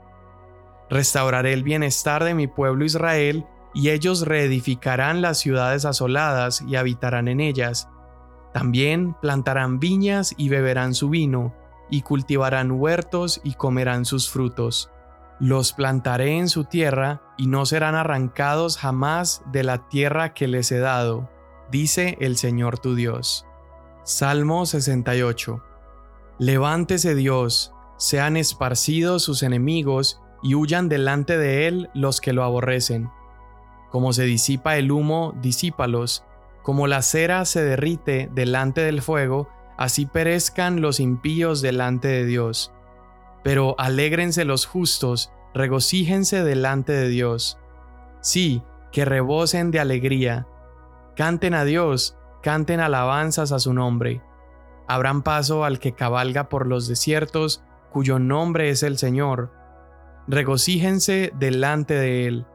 Restauraré 0.88 1.52
el 1.52 1.62
bienestar 1.62 2.22
de 2.22 2.34
mi 2.34 2.46
pueblo 2.46 2.84
Israel, 2.84 3.46
y 3.76 3.90
ellos 3.90 4.22
reedificarán 4.22 5.20
las 5.20 5.36
ciudades 5.36 5.84
asoladas 5.84 6.62
y 6.66 6.76
habitarán 6.76 7.28
en 7.28 7.40
ellas. 7.40 7.90
También 8.54 9.14
plantarán 9.20 9.78
viñas 9.80 10.34
y 10.38 10.48
beberán 10.48 10.94
su 10.94 11.10
vino, 11.10 11.54
y 11.90 12.00
cultivarán 12.00 12.70
huertos 12.70 13.38
y 13.44 13.52
comerán 13.52 14.06
sus 14.06 14.30
frutos. 14.30 14.90
Los 15.40 15.74
plantaré 15.74 16.38
en 16.38 16.48
su 16.48 16.64
tierra, 16.64 17.20
y 17.36 17.48
no 17.48 17.66
serán 17.66 17.96
arrancados 17.96 18.78
jamás 18.78 19.42
de 19.52 19.62
la 19.62 19.88
tierra 19.88 20.32
que 20.32 20.48
les 20.48 20.72
he 20.72 20.78
dado, 20.78 21.28
dice 21.70 22.16
el 22.22 22.38
Señor 22.38 22.78
tu 22.78 22.94
Dios. 22.94 23.44
Salmo 24.04 24.64
68 24.64 25.62
Levántese 26.38 27.14
Dios, 27.14 27.74
sean 27.98 28.38
esparcidos 28.38 29.22
sus 29.22 29.42
enemigos, 29.42 30.18
y 30.42 30.54
huyan 30.54 30.88
delante 30.88 31.36
de 31.36 31.66
él 31.68 31.90
los 31.92 32.22
que 32.22 32.32
lo 32.32 32.42
aborrecen. 32.42 33.10
Como 33.96 34.12
se 34.12 34.24
disipa 34.24 34.76
el 34.76 34.92
humo, 34.92 35.34
disípalos, 35.40 36.22
como 36.62 36.86
la 36.86 37.00
cera 37.00 37.46
se 37.46 37.64
derrite 37.64 38.28
delante 38.34 38.82
del 38.82 39.00
fuego, 39.00 39.48
así 39.78 40.04
perezcan 40.04 40.82
los 40.82 41.00
impíos 41.00 41.62
delante 41.62 42.08
de 42.08 42.26
Dios. 42.26 42.74
Pero 43.42 43.74
alégrense 43.78 44.44
los 44.44 44.66
justos, 44.66 45.32
regocíjense 45.54 46.44
delante 46.44 46.92
de 46.92 47.08
Dios. 47.08 47.58
Sí, 48.20 48.62
que 48.92 49.06
rebosen 49.06 49.70
de 49.70 49.80
alegría. 49.80 50.46
Canten 51.16 51.54
a 51.54 51.64
Dios, 51.64 52.18
canten 52.42 52.80
alabanzas 52.80 53.50
a 53.50 53.60
su 53.60 53.72
nombre 53.72 54.20
Abran 54.88 55.22
paso 55.22 55.64
al 55.64 55.78
que 55.78 55.94
cabalga 55.94 56.50
por 56.50 56.66
los 56.66 56.86
desiertos, 56.86 57.64
cuyo 57.90 58.18
nombre 58.18 58.68
es 58.68 58.82
el 58.82 58.98
Señor. 58.98 59.54
Regocíjense 60.28 61.32
delante 61.38 61.94
de 61.94 62.26
él. 62.26 62.46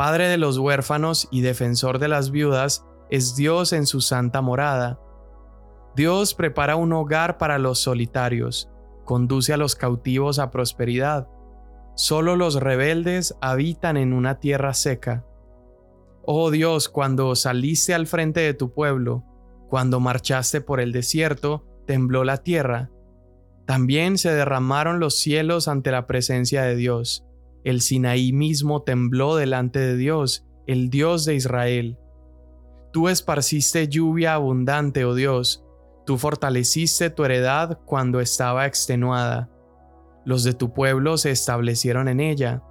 Padre 0.00 0.28
de 0.28 0.38
los 0.38 0.56
huérfanos 0.56 1.28
y 1.30 1.42
defensor 1.42 1.98
de 1.98 2.08
las 2.08 2.30
viudas, 2.30 2.86
es 3.10 3.36
Dios 3.36 3.74
en 3.74 3.84
su 3.84 4.00
santa 4.00 4.40
morada. 4.40 4.98
Dios 5.94 6.32
prepara 6.32 6.74
un 6.74 6.94
hogar 6.94 7.36
para 7.36 7.58
los 7.58 7.80
solitarios, 7.80 8.70
conduce 9.04 9.52
a 9.52 9.58
los 9.58 9.76
cautivos 9.76 10.38
a 10.38 10.50
prosperidad. 10.50 11.28
Solo 11.96 12.34
los 12.34 12.54
rebeldes 12.54 13.36
habitan 13.42 13.98
en 13.98 14.14
una 14.14 14.40
tierra 14.40 14.72
seca. 14.72 15.26
Oh 16.24 16.50
Dios, 16.50 16.88
cuando 16.88 17.36
saliste 17.36 17.92
al 17.92 18.06
frente 18.06 18.40
de 18.40 18.54
tu 18.54 18.72
pueblo, 18.72 19.22
cuando 19.68 20.00
marchaste 20.00 20.62
por 20.62 20.80
el 20.80 20.92
desierto, 20.92 21.66
tembló 21.86 22.24
la 22.24 22.38
tierra. 22.38 22.88
También 23.66 24.16
se 24.16 24.32
derramaron 24.32 24.98
los 24.98 25.18
cielos 25.18 25.68
ante 25.68 25.90
la 25.90 26.06
presencia 26.06 26.62
de 26.62 26.74
Dios. 26.74 27.26
El 27.64 27.80
Sinaí 27.80 28.32
mismo 28.32 28.82
tembló 28.82 29.36
delante 29.36 29.78
de 29.78 29.96
Dios, 29.96 30.46
el 30.66 30.88
Dios 30.90 31.24
de 31.24 31.34
Israel. 31.34 31.98
Tú 32.92 33.08
esparciste 33.08 33.88
lluvia 33.88 34.34
abundante, 34.34 35.04
oh 35.04 35.14
Dios, 35.14 35.64
tú 36.06 36.16
fortaleciste 36.18 37.10
tu 37.10 37.24
heredad 37.24 37.78
cuando 37.84 38.20
estaba 38.20 38.66
extenuada. 38.66 39.50
Los 40.24 40.44
de 40.44 40.54
tu 40.54 40.72
pueblo 40.72 41.16
se 41.18 41.30
establecieron 41.30 42.08
en 42.08 42.20
ella. 42.20 42.62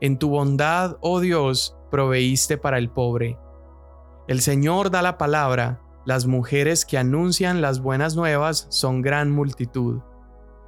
En 0.00 0.18
tu 0.18 0.30
bondad, 0.30 0.96
oh 1.00 1.20
Dios, 1.20 1.76
proveíste 1.90 2.58
para 2.58 2.78
el 2.78 2.90
pobre. 2.90 3.38
El 4.28 4.40
Señor 4.40 4.90
da 4.90 5.02
la 5.02 5.18
palabra, 5.18 5.80
las 6.04 6.26
mujeres 6.26 6.84
que 6.84 6.98
anuncian 6.98 7.60
las 7.60 7.80
buenas 7.80 8.14
nuevas 8.16 8.66
son 8.70 9.02
gran 9.02 9.30
multitud. 9.30 10.00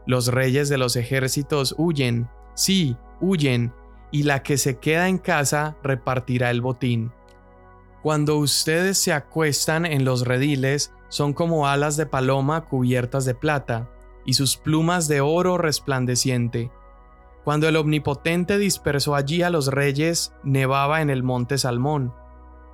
Los 0.06 0.28
reyes 0.28 0.68
de 0.68 0.78
los 0.78 0.96
ejércitos 0.96 1.74
huyen, 1.78 2.28
sí, 2.54 2.96
huyen, 3.20 3.72
y 4.10 4.24
la 4.24 4.42
que 4.42 4.58
se 4.58 4.78
queda 4.78 5.08
en 5.08 5.18
casa 5.18 5.76
repartirá 5.82 6.50
el 6.50 6.60
botín. 6.60 7.12
Cuando 8.02 8.36
ustedes 8.38 8.98
se 8.98 9.12
acuestan 9.12 9.86
en 9.86 10.04
los 10.04 10.26
rediles, 10.26 10.92
son 11.08 11.32
como 11.32 11.66
alas 11.66 11.96
de 11.96 12.06
paloma 12.06 12.64
cubiertas 12.64 13.24
de 13.24 13.34
plata, 13.34 13.88
y 14.24 14.34
sus 14.34 14.56
plumas 14.56 15.08
de 15.08 15.20
oro 15.20 15.58
resplandeciente. 15.58 16.70
Cuando 17.44 17.68
el 17.68 17.76
Omnipotente 17.76 18.58
dispersó 18.58 19.14
allí 19.14 19.42
a 19.42 19.50
los 19.50 19.68
reyes, 19.68 20.32
nevaba 20.42 21.02
en 21.02 21.10
el 21.10 21.22
monte 21.22 21.58
Salmón, 21.58 22.12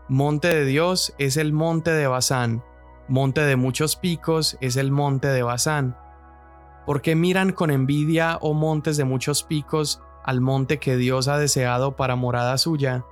Monte 0.09 0.47
de 0.47 0.65
Dios 0.65 1.13
es 1.19 1.37
el 1.37 1.53
monte 1.53 1.91
de 1.91 2.07
Basán, 2.07 2.63
monte 3.09 3.41
de 3.41 3.57
muchos 3.57 3.97
picos 3.97 4.57
es 4.61 4.77
el 4.77 4.93
monte 4.93 5.27
de 5.27 5.43
Basán. 5.43 5.97
Porque 6.87 7.17
miran 7.17 7.51
con 7.51 7.73
envidia, 7.73 8.39
oh 8.41 8.55
montes 8.55 8.97
de 8.97 9.03
muchos 9.03 9.43
picos, 9.43 10.01
al 10.27 10.41
monte 10.41 10.79
que 10.79 10.97
Dios 10.97 11.29
ha 11.29 11.39
deseado 11.39 11.97
para 11.97 12.17
morada 12.17 12.59
suya? 12.59 13.07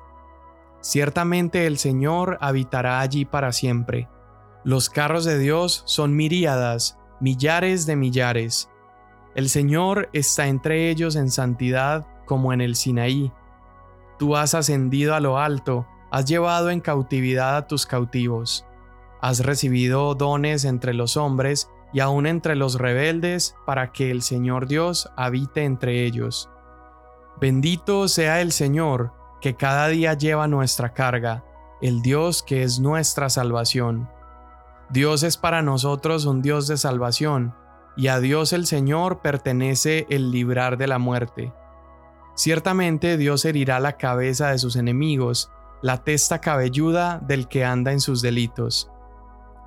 Ciertamente 0.80 1.66
el 1.66 1.78
Señor 1.78 2.36
habitará 2.42 3.00
allí 3.00 3.24
para 3.24 3.52
siempre. 3.52 4.08
Los 4.64 4.90
carros 4.90 5.24
de 5.24 5.38
Dios 5.38 5.82
son 5.86 6.14
miríadas, 6.14 6.98
millares 7.20 7.86
de 7.86 7.96
millares. 7.96 8.68
El 9.34 9.48
Señor 9.48 10.10
está 10.12 10.48
entre 10.48 10.90
ellos 10.90 11.16
en 11.16 11.30
santidad 11.30 12.06
como 12.26 12.52
en 12.52 12.60
el 12.60 12.76
Sinaí. 12.76 13.32
Tú 14.18 14.36
has 14.36 14.54
ascendido 14.54 15.14
a 15.14 15.20
lo 15.20 15.38
alto, 15.38 15.86
Has 16.14 16.26
llevado 16.26 16.70
en 16.70 16.80
cautividad 16.80 17.56
a 17.56 17.66
tus 17.66 17.86
cautivos. 17.86 18.64
Has 19.20 19.44
recibido 19.44 20.14
dones 20.14 20.64
entre 20.64 20.94
los 20.94 21.16
hombres 21.16 21.72
y 21.92 21.98
aún 21.98 22.28
entre 22.28 22.54
los 22.54 22.78
rebeldes 22.78 23.56
para 23.66 23.90
que 23.90 24.12
el 24.12 24.22
Señor 24.22 24.68
Dios 24.68 25.10
habite 25.16 25.64
entre 25.64 26.04
ellos. 26.04 26.48
Bendito 27.44 28.08
sea 28.08 28.40
el 28.40 28.52
Señor, 28.52 29.12
que 29.42 29.54
cada 29.54 29.88
día 29.88 30.14
lleva 30.14 30.48
nuestra 30.48 30.94
carga, 30.94 31.44
el 31.82 32.00
Dios 32.00 32.42
que 32.42 32.62
es 32.62 32.80
nuestra 32.80 33.28
salvación. 33.28 34.08
Dios 34.88 35.22
es 35.22 35.36
para 35.36 35.60
nosotros 35.60 36.24
un 36.24 36.40
Dios 36.40 36.68
de 36.68 36.78
salvación, 36.78 37.54
y 37.98 38.08
a 38.08 38.18
Dios 38.18 38.54
el 38.54 38.64
Señor 38.64 39.20
pertenece 39.20 40.06
el 40.08 40.30
librar 40.30 40.78
de 40.78 40.86
la 40.86 40.98
muerte. 40.98 41.52
Ciertamente 42.34 43.18
Dios 43.18 43.44
herirá 43.44 43.78
la 43.78 43.98
cabeza 43.98 44.48
de 44.48 44.58
sus 44.58 44.74
enemigos, 44.76 45.50
la 45.82 46.02
testa 46.02 46.40
cabelluda 46.40 47.18
del 47.18 47.46
que 47.46 47.62
anda 47.62 47.92
en 47.92 48.00
sus 48.00 48.22
delitos. 48.22 48.90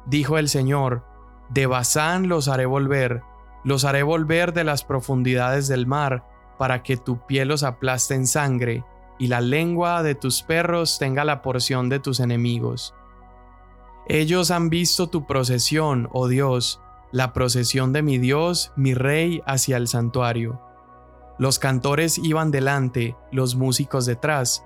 Dijo 0.07 0.39
el 0.39 0.49
Señor, 0.49 1.05
de 1.51 1.67
Bazán 1.67 2.27
los 2.27 2.47
haré 2.47 2.65
volver, 2.65 3.21
los 3.63 3.85
haré 3.85 4.01
volver 4.01 4.53
de 4.53 4.63
las 4.63 4.83
profundidades 4.83 5.67
del 5.67 5.85
mar, 5.85 6.23
para 6.57 6.83
que 6.83 6.97
tu 6.97 7.25
piel 7.25 7.49
los 7.49 7.63
aplaste 7.63 8.15
en 8.15 8.27
sangre, 8.27 8.83
y 9.19 9.27
la 9.27 9.41
lengua 9.41 10.03
de 10.03 10.15
tus 10.15 10.43
perros 10.43 10.99
tenga 10.99 11.25
la 11.25 11.41
porción 11.41 11.89
de 11.89 11.99
tus 11.99 12.19
enemigos. 12.19 12.93
Ellos 14.07 14.51
han 14.51 14.69
visto 14.69 15.07
tu 15.07 15.25
procesión, 15.25 16.07
oh 16.13 16.27
Dios, 16.27 16.81
la 17.11 17.33
procesión 17.33 17.93
de 17.93 18.03
mi 18.03 18.17
Dios, 18.17 18.71
mi 18.75 18.93
Rey, 18.93 19.41
hacia 19.45 19.77
el 19.77 19.87
santuario. 19.87 20.61
Los 21.39 21.59
cantores 21.59 22.17
iban 22.17 22.51
delante, 22.51 23.15
los 23.31 23.55
músicos 23.55 24.05
detrás, 24.05 24.63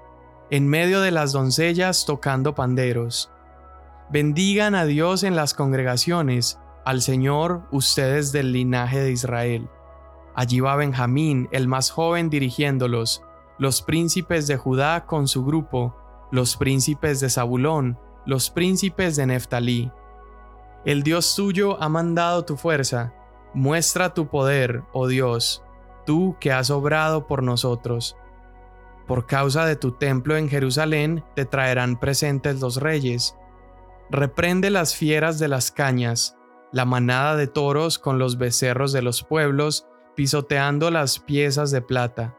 en 0.50 0.68
medio 0.68 1.02
de 1.02 1.12
las 1.12 1.32
doncellas 1.32 2.06
tocando 2.06 2.56
panderos. 2.56 3.32
Bendigan 4.10 4.76
a 4.76 4.86
Dios 4.86 5.24
en 5.24 5.36
las 5.36 5.54
congregaciones, 5.54 6.60
al 6.86 7.02
Señor 7.02 7.64
ustedes 7.72 8.32
del 8.32 8.52
linaje 8.52 9.00
de 9.00 9.12
Israel. 9.12 9.70
Allí 10.36 10.60
va 10.60 10.76
Benjamín, 10.76 11.50
el 11.52 11.68
más 11.68 11.92
joven, 11.92 12.30
dirigiéndolos, 12.30 13.24
los 13.58 13.82
príncipes 13.82 14.48
de 14.48 14.58
Judá 14.58 15.06
con 15.06 15.28
su 15.28 15.46
grupo, 15.46 15.96
los 16.32 16.56
príncipes 16.58 17.20
de 17.20 17.30
Zabulón, 17.30 18.00
los 18.26 18.50
príncipes 18.50 19.16
de 19.16 19.26
Neftalí. 19.28 19.92
El 20.86 21.04
Dios 21.04 21.36
tuyo 21.36 21.82
ha 21.82 21.90
mandado 21.90 22.46
tu 22.46 22.58
fuerza, 22.58 23.14
muestra 23.54 24.14
tu 24.14 24.28
poder, 24.28 24.84
oh 24.94 25.08
Dios, 25.08 25.64
tú 26.06 26.36
que 26.40 26.52
has 26.52 26.70
obrado 26.70 27.28
por 27.28 27.44
nosotros. 27.44 28.18
Por 29.08 29.26
causa 29.26 29.66
de 29.66 29.76
tu 29.76 29.92
templo 29.92 30.38
en 30.38 30.48
Jerusalén 30.48 31.24
te 31.36 31.46
traerán 31.46 32.00
presentes 32.00 32.62
los 32.62 32.78
reyes. 32.78 33.36
Reprende 34.10 34.70
las 34.70 34.96
fieras 34.96 35.38
de 35.38 35.48
las 35.48 35.72
cañas, 35.72 36.38
la 36.72 36.86
manada 36.86 37.36
de 37.36 37.48
toros 37.48 38.00
con 38.00 38.20
los 38.20 38.38
becerros 38.38 38.94
de 38.94 39.02
los 39.02 39.24
pueblos, 39.24 39.88
pisoteando 40.22 40.92
las 40.92 41.18
piezas 41.18 41.72
de 41.72 41.82
plata. 41.82 42.38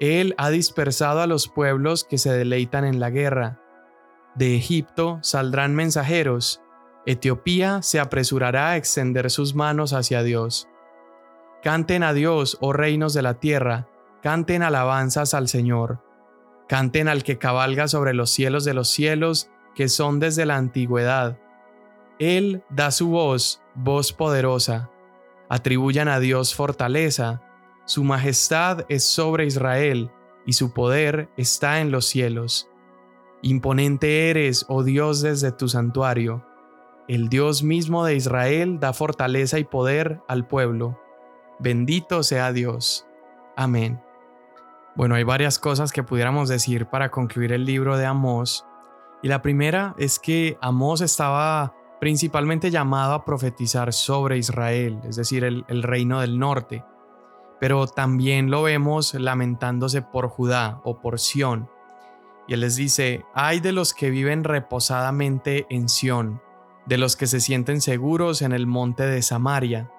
Él 0.00 0.34
ha 0.38 0.48
dispersado 0.48 1.20
a 1.20 1.26
los 1.26 1.46
pueblos 1.46 2.02
que 2.02 2.16
se 2.16 2.32
deleitan 2.32 2.86
en 2.86 2.98
la 2.98 3.10
guerra. 3.10 3.60
De 4.36 4.56
Egipto 4.56 5.18
saldrán 5.20 5.74
mensajeros. 5.74 6.62
Etiopía 7.04 7.82
se 7.82 8.00
apresurará 8.00 8.70
a 8.70 8.76
extender 8.78 9.30
sus 9.30 9.54
manos 9.54 9.92
hacia 9.92 10.22
Dios. 10.22 10.66
Canten 11.62 12.02
a 12.02 12.14
Dios, 12.14 12.56
oh 12.62 12.72
reinos 12.72 13.12
de 13.12 13.20
la 13.20 13.34
tierra, 13.34 13.86
canten 14.22 14.62
alabanzas 14.62 15.34
al 15.34 15.48
Señor. 15.48 16.02
Canten 16.68 17.06
al 17.06 17.22
que 17.22 17.36
cabalga 17.36 17.86
sobre 17.86 18.14
los 18.14 18.30
cielos 18.30 18.64
de 18.64 18.72
los 18.72 18.88
cielos, 18.88 19.50
que 19.74 19.90
son 19.90 20.20
desde 20.20 20.46
la 20.46 20.56
antigüedad. 20.56 21.38
Él 22.18 22.64
da 22.70 22.90
su 22.92 23.10
voz, 23.10 23.60
voz 23.74 24.14
poderosa. 24.14 24.88
Atribuyan 25.48 26.08
a 26.08 26.20
Dios 26.20 26.54
fortaleza 26.54 27.42
su 27.88 28.04
majestad 28.04 28.84
es 28.90 29.02
sobre 29.02 29.46
Israel, 29.46 30.10
y 30.44 30.52
su 30.52 30.74
poder 30.74 31.30
está 31.38 31.80
en 31.80 31.90
los 31.90 32.04
cielos. 32.04 32.68
Imponente 33.40 34.28
eres, 34.28 34.66
oh 34.68 34.82
Dios, 34.82 35.22
desde 35.22 35.52
tu 35.52 35.68
santuario. 35.68 36.44
El 37.08 37.30
Dios 37.30 37.62
mismo 37.62 38.04
de 38.04 38.14
Israel 38.14 38.78
da 38.78 38.92
fortaleza 38.92 39.58
y 39.58 39.64
poder 39.64 40.20
al 40.28 40.46
pueblo. 40.46 41.00
Bendito 41.60 42.22
sea 42.22 42.52
Dios. 42.52 43.06
Amén. 43.56 44.02
Bueno, 44.94 45.14
hay 45.14 45.24
varias 45.24 45.58
cosas 45.58 45.90
que 45.90 46.02
pudiéramos 46.02 46.50
decir 46.50 46.90
para 46.90 47.10
concluir 47.10 47.54
el 47.54 47.64
libro 47.64 47.96
de 47.96 48.04
Amós. 48.04 48.66
Y 49.22 49.28
la 49.28 49.40
primera 49.40 49.94
es 49.96 50.18
que 50.18 50.58
Amós 50.60 51.00
estaba 51.00 51.72
principalmente 52.00 52.70
llamado 52.70 53.14
a 53.14 53.24
profetizar 53.24 53.92
sobre 53.92 54.38
Israel, 54.38 55.00
es 55.04 55.16
decir, 55.16 55.44
el, 55.44 55.82
reino 55.82 56.20
del 56.20 56.38
norte 56.38 56.84
pero 57.60 57.86
también 57.86 58.50
lo 58.50 58.62
vemos 58.62 59.14
lamentándose 59.14 60.02
por 60.02 60.28
Judá 60.28 60.80
o 60.84 61.00
por 61.00 61.18
Sión. 61.18 61.68
Y 62.46 62.54
él 62.54 62.60
les 62.60 62.76
dice, 62.76 63.24
ay 63.34 63.60
de 63.60 63.72
los 63.72 63.94
que 63.94 64.10
viven 64.10 64.44
reposadamente 64.44 65.66
en 65.68 65.88
Sión, 65.88 66.40
de 66.86 66.98
los 66.98 67.16
que 67.16 67.26
se 67.26 67.40
sienten 67.40 67.80
seguros 67.80 68.42
en 68.42 68.52
el 68.52 68.66
monte 68.66 69.04
de 69.04 69.22
Samaria. 69.22 69.90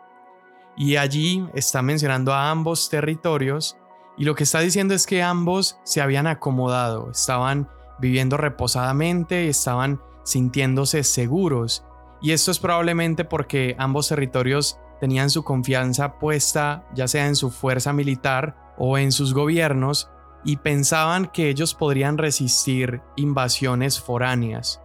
Y 0.75 0.95
allí 0.95 1.47
está 1.53 1.81
mencionando 1.81 2.33
a 2.33 2.49
ambos 2.49 2.89
territorios 2.89 3.77
y 4.17 4.23
lo 4.23 4.35
que 4.35 4.43
está 4.43 4.59
diciendo 4.61 4.93
es 4.93 5.05
que 5.05 5.21
ambos 5.21 5.79
se 5.83 6.01
habían 6.01 6.27
acomodado, 6.27 7.11
estaban 7.11 7.69
viviendo 7.99 8.37
reposadamente, 8.37 9.49
estaban 9.49 10.01
sintiéndose 10.23 11.03
seguros. 11.03 11.83
Y 12.21 12.31
esto 12.31 12.51
es 12.51 12.59
probablemente 12.59 13.25
porque 13.25 13.75
ambos 13.77 14.09
territorios 14.09 14.79
tenían 14.99 15.29
su 15.29 15.43
confianza 15.43 16.19
puesta 16.19 16.85
ya 16.93 17.07
sea 17.07 17.27
en 17.27 17.35
su 17.35 17.49
fuerza 17.49 17.93
militar 17.93 18.73
o 18.77 18.97
en 18.97 19.11
sus 19.11 19.33
gobiernos 19.33 20.09
y 20.43 20.57
pensaban 20.57 21.27
que 21.27 21.49
ellos 21.49 21.73
podrían 21.73 22.17
resistir 22.17 23.01
invasiones 23.15 23.99
foráneas. 23.99 24.81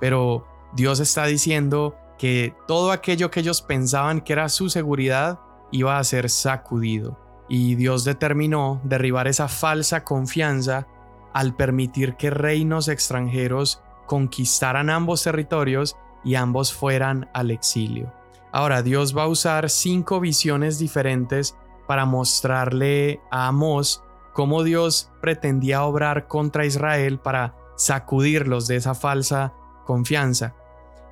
Pero 0.00 0.46
Dios 0.74 1.00
está 1.00 1.26
diciendo 1.26 1.96
que 2.18 2.54
todo 2.66 2.92
aquello 2.92 3.30
que 3.30 3.40
ellos 3.40 3.62
pensaban 3.62 4.20
que 4.20 4.32
era 4.32 4.48
su 4.48 4.68
seguridad 4.68 5.40
iba 5.70 5.98
a 5.98 6.04
ser 6.04 6.28
sacudido. 6.30 7.18
Y 7.48 7.74
Dios 7.76 8.04
determinó 8.04 8.80
derribar 8.84 9.28
esa 9.28 9.48
falsa 9.48 10.04
confianza 10.04 10.86
al 11.32 11.56
permitir 11.56 12.16
que 12.16 12.30
reinos 12.30 12.88
extranjeros 12.88 13.82
conquistaran 14.06 14.90
ambos 14.90 15.22
territorios 15.22 15.96
y 16.24 16.34
ambos 16.34 16.72
fueran 16.72 17.28
al 17.34 17.50
exilio. 17.50 18.12
Ahora 18.52 18.82
Dios 18.82 19.16
va 19.16 19.24
a 19.24 19.28
usar 19.28 19.70
cinco 19.70 20.20
visiones 20.20 20.78
diferentes 20.78 21.56
para 21.86 22.06
mostrarle 22.06 23.20
a 23.30 23.48
Amós 23.48 24.02
cómo 24.32 24.62
Dios 24.62 25.10
pretendía 25.20 25.84
obrar 25.84 26.28
contra 26.28 26.64
Israel 26.64 27.18
para 27.18 27.56
sacudirlos 27.76 28.68
de 28.68 28.76
esa 28.76 28.94
falsa 28.94 29.52
confianza. 29.84 30.54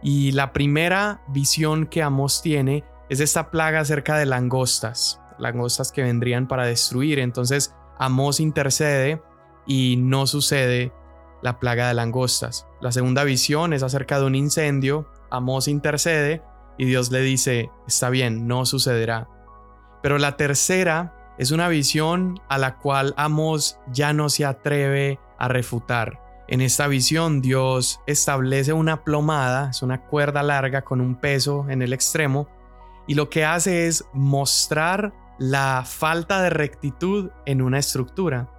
Y 0.02 0.32
la 0.32 0.52
primera 0.52 1.22
visión 1.28 1.86
que 1.86 2.02
Amós 2.02 2.42
tiene 2.42 2.84
es 3.08 3.20
esta 3.20 3.50
plaga 3.50 3.80
acerca 3.80 4.16
de 4.16 4.26
langostas, 4.26 5.20
langostas 5.38 5.92
que 5.92 6.02
vendrían 6.02 6.46
para 6.46 6.66
destruir. 6.66 7.18
Entonces 7.18 7.74
Amós 7.98 8.40
intercede 8.40 9.22
y 9.66 9.96
no 9.98 10.26
sucede 10.26 10.92
la 11.46 11.60
plaga 11.60 11.86
de 11.86 11.94
langostas. 11.94 12.66
La 12.80 12.90
segunda 12.90 13.22
visión 13.22 13.72
es 13.72 13.84
acerca 13.84 14.18
de 14.18 14.26
un 14.26 14.34
incendio. 14.34 15.08
Amós 15.30 15.68
intercede 15.68 16.42
y 16.76 16.86
Dios 16.86 17.12
le 17.12 17.20
dice, 17.20 17.70
está 17.86 18.10
bien, 18.10 18.48
no 18.48 18.66
sucederá. 18.66 19.28
Pero 20.02 20.18
la 20.18 20.36
tercera 20.36 21.34
es 21.38 21.52
una 21.52 21.68
visión 21.68 22.40
a 22.48 22.58
la 22.58 22.78
cual 22.78 23.14
Amos 23.16 23.78
ya 23.92 24.12
no 24.12 24.28
se 24.28 24.44
atreve 24.44 25.20
a 25.38 25.46
refutar. 25.46 26.20
En 26.48 26.60
esta 26.60 26.88
visión 26.88 27.42
Dios 27.42 28.00
establece 28.08 28.72
una 28.72 29.04
plomada, 29.04 29.70
es 29.70 29.82
una 29.82 30.02
cuerda 30.02 30.42
larga 30.42 30.82
con 30.82 31.00
un 31.00 31.14
peso 31.14 31.66
en 31.68 31.80
el 31.80 31.92
extremo, 31.92 32.48
y 33.06 33.14
lo 33.14 33.30
que 33.30 33.44
hace 33.44 33.86
es 33.86 34.04
mostrar 34.12 35.12
la 35.38 35.84
falta 35.86 36.42
de 36.42 36.50
rectitud 36.50 37.30
en 37.44 37.62
una 37.62 37.78
estructura. 37.78 38.50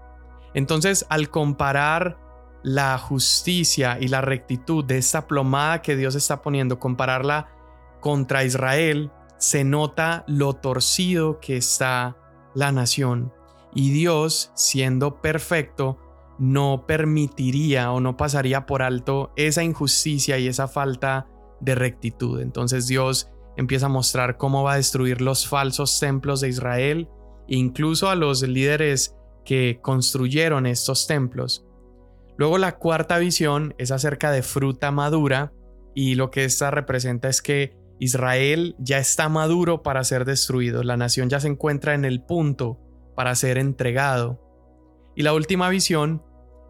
Entonces, 0.54 1.06
al 1.10 1.30
comparar 1.30 2.27
la 2.64 2.98
justicia 2.98 3.98
y 4.00 4.08
la 4.08 4.22
rectitud 4.22 4.84
de 4.84 4.98
esta 4.98 5.28
plomada 5.28 5.82
que 5.82 5.96
Dios 5.96 6.16
está 6.16 6.42
poniendo, 6.42 6.80
compararla 6.80 7.50
contra 8.02 8.44
Israel, 8.44 9.12
se 9.38 9.64
nota 9.64 10.24
lo 10.28 10.54
torcido 10.54 11.40
que 11.40 11.58
está 11.58 12.18
la 12.56 12.72
nación. 12.72 13.34
Y 13.74 13.92
Dios, 13.92 14.52
siendo 14.56 15.22
perfecto, 15.22 16.00
no 16.40 16.86
permitiría 16.88 17.92
o 17.92 18.00
no 18.00 18.18
pasaría 18.18 18.66
por 18.66 18.82
alto 18.82 19.32
esa 19.36 19.64
injusticia 19.64 20.38
y 20.38 20.48
esa 20.48 20.68
falta 20.68 21.28
de 21.60 21.76
rectitud. 21.76 22.42
Entonces 22.42 22.88
Dios 22.88 23.30
empieza 23.56 23.88
a 23.88 23.90
mostrar 23.90 24.38
cómo 24.38 24.64
va 24.64 24.74
a 24.74 24.78
destruir 24.78 25.22
los 25.22 25.48
falsos 25.48 26.00
templos 26.00 26.42
de 26.42 26.50
Israel, 26.50 27.10
incluso 27.48 28.10
a 28.10 28.16
los 28.16 28.42
líderes 28.44 29.16
que 29.46 29.80
construyeron 29.82 30.66
estos 30.66 31.08
templos. 31.08 31.67
Luego 32.38 32.58
la 32.58 32.78
cuarta 32.78 33.18
visión 33.18 33.74
es 33.78 33.92
acerca 33.92 34.32
de 34.32 34.44
fruta 34.44 34.92
madura 34.92 35.54
y 35.96 36.16
lo 36.16 36.30
que 36.30 36.44
esta 36.44 36.70
representa 36.72 37.30
es 37.30 37.42
que 37.42 37.76
Israel 38.00 38.76
ya 38.78 39.00
está 39.00 39.28
maduro 39.28 39.82
para 39.82 40.04
ser 40.04 40.24
destruido, 40.24 40.84
la 40.84 40.98
nación 40.98 41.30
ya 41.30 41.40
se 41.40 41.48
encuentra 41.48 41.96
en 41.96 42.06
el 42.06 42.24
punto 42.24 42.80
para 43.16 43.34
ser 43.34 43.58
entregado. 43.58 44.40
Y 45.16 45.24
la 45.24 45.34
última 45.34 45.70
visión 45.70 46.24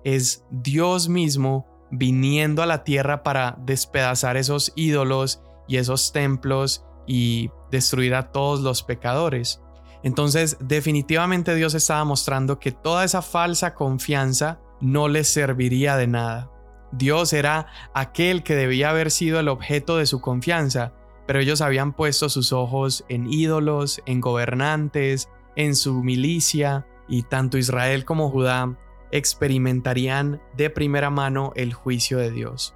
es 0.06 0.46
Dios 0.52 1.10
mismo 1.10 1.68
viniendo 1.92 2.64
a 2.64 2.66
la 2.66 2.86
tierra 2.86 3.24
para 3.24 3.58
despedazar 3.66 4.38
esos 4.38 4.72
ídolos 4.78 5.42
y 5.68 5.78
esos 5.78 6.14
templos 6.14 6.86
y 7.06 7.50
destruir 7.72 8.16
a 8.16 8.32
todos 8.32 8.62
los 8.62 8.84
pecadores. 8.84 9.62
Entonces 10.04 10.58
definitivamente 10.62 11.56
Dios 11.56 11.74
estaba 11.74 12.06
mostrando 12.06 12.60
que 12.60 12.72
toda 12.72 13.04
esa 13.04 13.22
falsa 13.22 13.74
confianza 13.74 14.62
no 14.82 15.08
les 15.08 15.28
serviría 15.28 15.96
de 15.98 16.08
nada. 16.08 16.52
Dios 16.92 17.34
era 17.34 17.68
aquel 17.94 18.44
que 18.44 18.56
debía 18.56 18.90
haber 18.90 19.12
sido 19.12 19.40
el 19.40 19.50
objeto 19.50 19.98
de 19.98 20.06
su 20.06 20.22
confianza, 20.22 20.94
pero 21.26 21.40
ellos 21.40 21.62
habían 21.62 21.94
puesto 21.94 22.30
sus 22.30 22.54
ojos 22.54 23.04
en 23.10 23.32
ídolos, 23.32 24.02
en 24.06 24.22
gobernantes, 24.22 25.30
en 25.56 25.76
su 25.76 26.04
milicia, 26.04 26.86
y 27.10 27.24
tanto 27.24 27.58
Israel 27.58 28.06
como 28.06 28.30
Judá 28.30 28.78
experimentarían 29.12 30.42
de 30.56 30.70
primera 30.70 31.10
mano 31.10 31.54
el 31.56 31.74
juicio 31.74 32.18
de 32.18 32.32
Dios. 32.32 32.76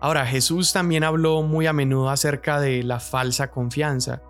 Ahora, 0.00 0.26
Jesús 0.26 0.72
también 0.72 1.04
habló 1.04 1.42
muy 1.42 1.66
a 1.66 1.72
menudo 1.72 2.10
acerca 2.10 2.58
de 2.60 2.82
la 2.82 3.00
falsa 3.00 3.50
confianza. 3.50 4.22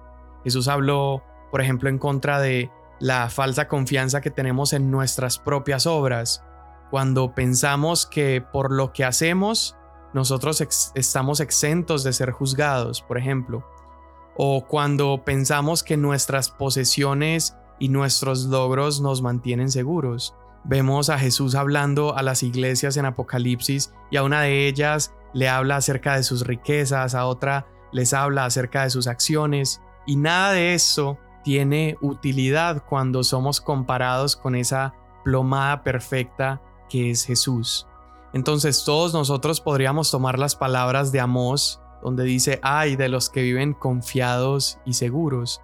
Jesús 0.44 0.68
habló, 0.68 1.22
por 1.50 1.60
ejemplo, 1.60 1.88
en 1.88 1.98
contra 1.98 2.40
de 2.40 2.70
la 2.98 3.30
falsa 3.30 3.68
confianza 3.68 4.20
que 4.20 4.30
tenemos 4.30 4.72
en 4.72 4.90
nuestras 4.90 5.38
propias 5.38 5.86
obras, 5.86 6.44
cuando 6.90 7.34
pensamos 7.34 8.06
que 8.06 8.42
por 8.52 8.72
lo 8.72 8.92
que 8.92 9.04
hacemos 9.04 9.76
nosotros 10.12 10.92
estamos 10.94 11.40
exentos 11.40 12.02
de 12.02 12.12
ser 12.12 12.32
juzgados, 12.32 13.00
por 13.00 13.16
ejemplo, 13.16 13.64
o 14.36 14.66
cuando 14.66 15.22
pensamos 15.24 15.84
que 15.84 15.96
nuestras 15.96 16.50
posesiones 16.50 17.56
y 17.78 17.88
nuestros 17.88 18.46
logros 18.46 19.00
nos 19.00 19.22
mantienen 19.22 19.70
seguros. 19.70 20.34
Vemos 20.64 21.10
a 21.10 21.18
Jesús 21.18 21.54
hablando 21.54 22.16
a 22.16 22.22
las 22.22 22.42
iglesias 22.42 22.96
en 22.96 23.06
Apocalipsis 23.06 23.92
y 24.10 24.16
a 24.16 24.22
una 24.22 24.42
de 24.42 24.66
ellas 24.66 25.14
le 25.32 25.48
habla 25.48 25.76
acerca 25.76 26.16
de 26.16 26.22
sus 26.22 26.46
riquezas, 26.46 27.14
a 27.14 27.26
otra 27.26 27.66
les 27.92 28.12
habla 28.12 28.44
acerca 28.44 28.82
de 28.82 28.90
sus 28.90 29.06
acciones 29.06 29.80
y 30.06 30.16
nada 30.16 30.52
de 30.52 30.74
eso 30.74 31.18
tiene 31.42 31.96
utilidad 32.00 32.84
cuando 32.88 33.24
somos 33.24 33.60
comparados 33.60 34.36
con 34.36 34.54
esa 34.54 34.94
plomada 35.24 35.82
perfecta 35.82 36.60
que 36.90 37.10
es 37.10 37.24
Jesús. 37.24 37.86
Entonces 38.34 38.84
todos 38.84 39.14
nosotros 39.14 39.62
podríamos 39.62 40.10
tomar 40.10 40.38
las 40.38 40.54
palabras 40.54 41.12
de 41.12 41.20
Amós, 41.20 41.80
donde 42.02 42.24
dice, 42.24 42.60
ay 42.62 42.96
de 42.96 43.08
los 43.08 43.30
que 43.30 43.42
viven 43.42 43.72
confiados 43.72 44.78
y 44.84 44.92
seguros. 44.94 45.62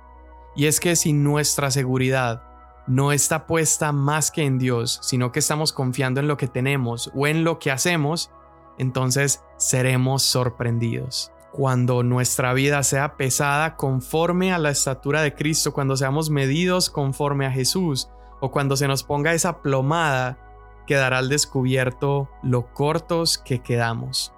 Y 0.54 0.66
es 0.66 0.80
que 0.80 0.96
si 0.96 1.12
nuestra 1.12 1.70
seguridad 1.70 2.42
no 2.86 3.12
está 3.12 3.46
puesta 3.46 3.92
más 3.92 4.30
que 4.30 4.44
en 4.44 4.58
Dios, 4.58 5.00
sino 5.02 5.32
que 5.32 5.40
estamos 5.40 5.72
confiando 5.72 6.20
en 6.20 6.28
lo 6.28 6.36
que 6.36 6.48
tenemos 6.48 7.10
o 7.14 7.26
en 7.26 7.44
lo 7.44 7.58
que 7.58 7.70
hacemos, 7.70 8.30
entonces 8.78 9.42
seremos 9.56 10.22
sorprendidos. 10.22 11.32
Cuando 11.52 12.02
nuestra 12.02 12.52
vida 12.52 12.82
sea 12.82 13.16
pesada 13.16 13.76
conforme 13.76 14.52
a 14.52 14.58
la 14.58 14.70
estatura 14.70 15.22
de 15.22 15.34
Cristo, 15.34 15.72
cuando 15.72 15.96
seamos 15.96 16.30
medidos 16.30 16.90
conforme 16.90 17.46
a 17.46 17.50
Jesús, 17.50 18.08
o 18.40 18.50
cuando 18.50 18.76
se 18.76 18.86
nos 18.86 19.02
ponga 19.02 19.32
esa 19.32 19.62
plomada, 19.62 20.38
quedará 20.86 21.18
al 21.18 21.28
descubierto 21.28 22.30
lo 22.42 22.72
cortos 22.72 23.38
que 23.38 23.60
quedamos. 23.60 24.32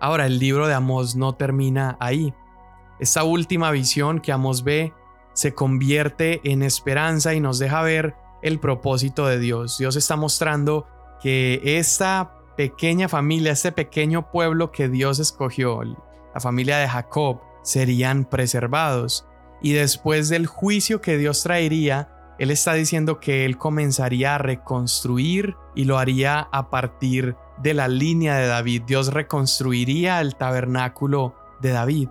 Ahora, 0.00 0.26
el 0.26 0.38
libro 0.38 0.66
de 0.66 0.74
Amós 0.74 1.16
no 1.16 1.34
termina 1.34 1.96
ahí. 2.00 2.34
Esta 3.00 3.24
última 3.24 3.70
visión 3.70 4.20
que 4.20 4.32
Amós 4.32 4.62
ve 4.64 4.92
se 5.32 5.54
convierte 5.54 6.40
en 6.44 6.62
esperanza 6.62 7.34
y 7.34 7.40
nos 7.40 7.58
deja 7.58 7.82
ver 7.82 8.14
el 8.42 8.60
propósito 8.60 9.26
de 9.26 9.38
Dios. 9.38 9.78
Dios 9.78 9.96
está 9.96 10.16
mostrando 10.16 10.86
que 11.20 11.60
esta 11.64 12.34
pequeña 12.56 13.08
familia, 13.08 13.52
este 13.52 13.72
pequeño 13.72 14.30
pueblo 14.30 14.70
que 14.70 14.88
Dios 14.88 15.18
escogió, 15.18 15.82
la 15.82 16.40
familia 16.40 16.78
de 16.78 16.88
Jacob, 16.88 17.40
serían 17.62 18.24
preservados. 18.24 19.26
Y 19.62 19.72
después 19.72 20.28
del 20.28 20.46
juicio 20.46 21.00
que 21.00 21.16
Dios 21.16 21.42
traería, 21.42 22.13
Él 22.38 22.50
está 22.50 22.74
diciendo 22.74 23.20
que 23.20 23.44
Él 23.44 23.58
comenzaría 23.58 24.34
a 24.34 24.38
reconstruir 24.38 25.56
y 25.74 25.84
lo 25.84 25.98
haría 25.98 26.40
a 26.40 26.70
partir 26.70 27.36
de 27.58 27.74
la 27.74 27.88
línea 27.88 28.36
de 28.36 28.46
David. 28.46 28.82
Dios 28.86 29.12
reconstruiría 29.12 30.20
el 30.20 30.34
tabernáculo 30.34 31.34
de 31.60 31.70
David. 31.70 32.08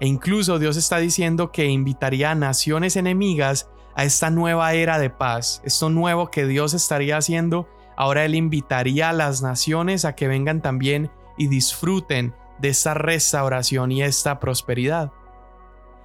E 0.00 0.06
incluso 0.06 0.58
Dios 0.58 0.76
está 0.76 0.98
diciendo 0.98 1.52
que 1.52 1.66
invitaría 1.66 2.32
a 2.32 2.34
naciones 2.34 2.96
enemigas 2.96 3.70
a 3.94 4.04
esta 4.04 4.28
nueva 4.30 4.74
era 4.74 4.98
de 4.98 5.08
paz, 5.08 5.62
esto 5.64 5.88
nuevo 5.88 6.30
que 6.30 6.46
Dios 6.46 6.74
estaría 6.74 7.16
haciendo. 7.16 7.68
Ahora 7.96 8.24
Él 8.24 8.34
invitaría 8.34 9.10
a 9.10 9.12
las 9.12 9.40
naciones 9.40 10.04
a 10.04 10.16
que 10.16 10.26
vengan 10.26 10.60
también 10.60 11.12
y 11.38 11.46
disfruten 11.46 12.34
de 12.58 12.70
esta 12.70 12.94
restauración 12.94 13.92
y 13.92 14.02
esta 14.02 14.40
prosperidad. 14.40 15.12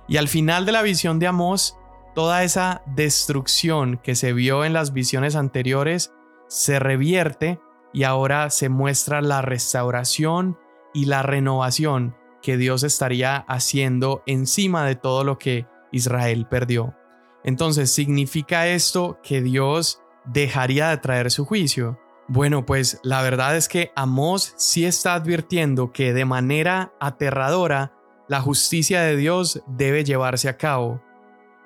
Y 0.08 0.18
al 0.18 0.28
final 0.28 0.68
de 0.68 0.72
la 0.72 0.84
visión 0.84 1.18
de 1.18 1.28
Amós, 1.28 1.79
toda 2.14 2.44
esa 2.44 2.82
destrucción 2.86 3.98
que 4.04 4.16
se 4.16 4.34
vio 4.34 4.66
en 4.66 4.74
las 4.74 4.94
visiones 4.94 5.36
anteriores 5.36 6.14
se 6.48 6.80
revierte 6.80 7.60
y 7.94 8.04
ahora 8.04 8.50
se 8.50 8.70
muestra 8.70 9.22
la 9.22 9.42
restauración 9.42 10.58
y 10.94 11.06
la 11.06 11.24
renovación 11.24 12.16
que 12.42 12.58
Dios 12.58 12.84
estaría 12.84 13.38
haciendo 13.48 14.24
encima 14.26 14.86
de 14.86 14.96
todo 14.96 15.24
lo 15.24 15.38
que 15.38 15.68
Israel 15.92 16.48
perdió. 16.50 16.96
Entonces, 17.44 17.92
¿significa 17.92 18.68
esto 18.68 19.20
que 19.24 19.42
Dios 19.42 20.02
dejaría 20.26 20.90
de 20.90 20.98
traer 20.98 21.32
su 21.32 21.46
juicio? 21.46 22.00
Bueno, 22.28 22.66
pues 22.66 23.00
la 23.04 23.22
verdad 23.22 23.56
es 23.56 23.68
que 23.68 23.92
Amós 23.96 24.54
sí 24.58 24.86
está 24.86 25.16
advirtiendo 25.16 25.92
que 25.92 26.14
de 26.14 26.26
manera 26.26 26.94
aterradora 27.00 27.94
la 28.28 28.42
justicia 28.42 29.02
de 29.02 29.16
Dios 29.16 29.64
debe 29.66 30.04
llevarse 30.04 30.48
a 30.48 30.58
cabo, 30.58 31.02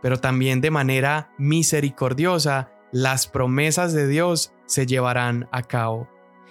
pero 0.04 0.20
también 0.20 0.62
de 0.62 0.70
manera 0.70 1.32
misericordiosa 1.40 2.70
las 2.92 3.26
promesas 3.26 3.94
de 3.94 4.08
Dios 4.08 4.54
se 4.68 4.86
llevarán 4.86 5.50
a 5.52 5.64
cabo 5.64 6.08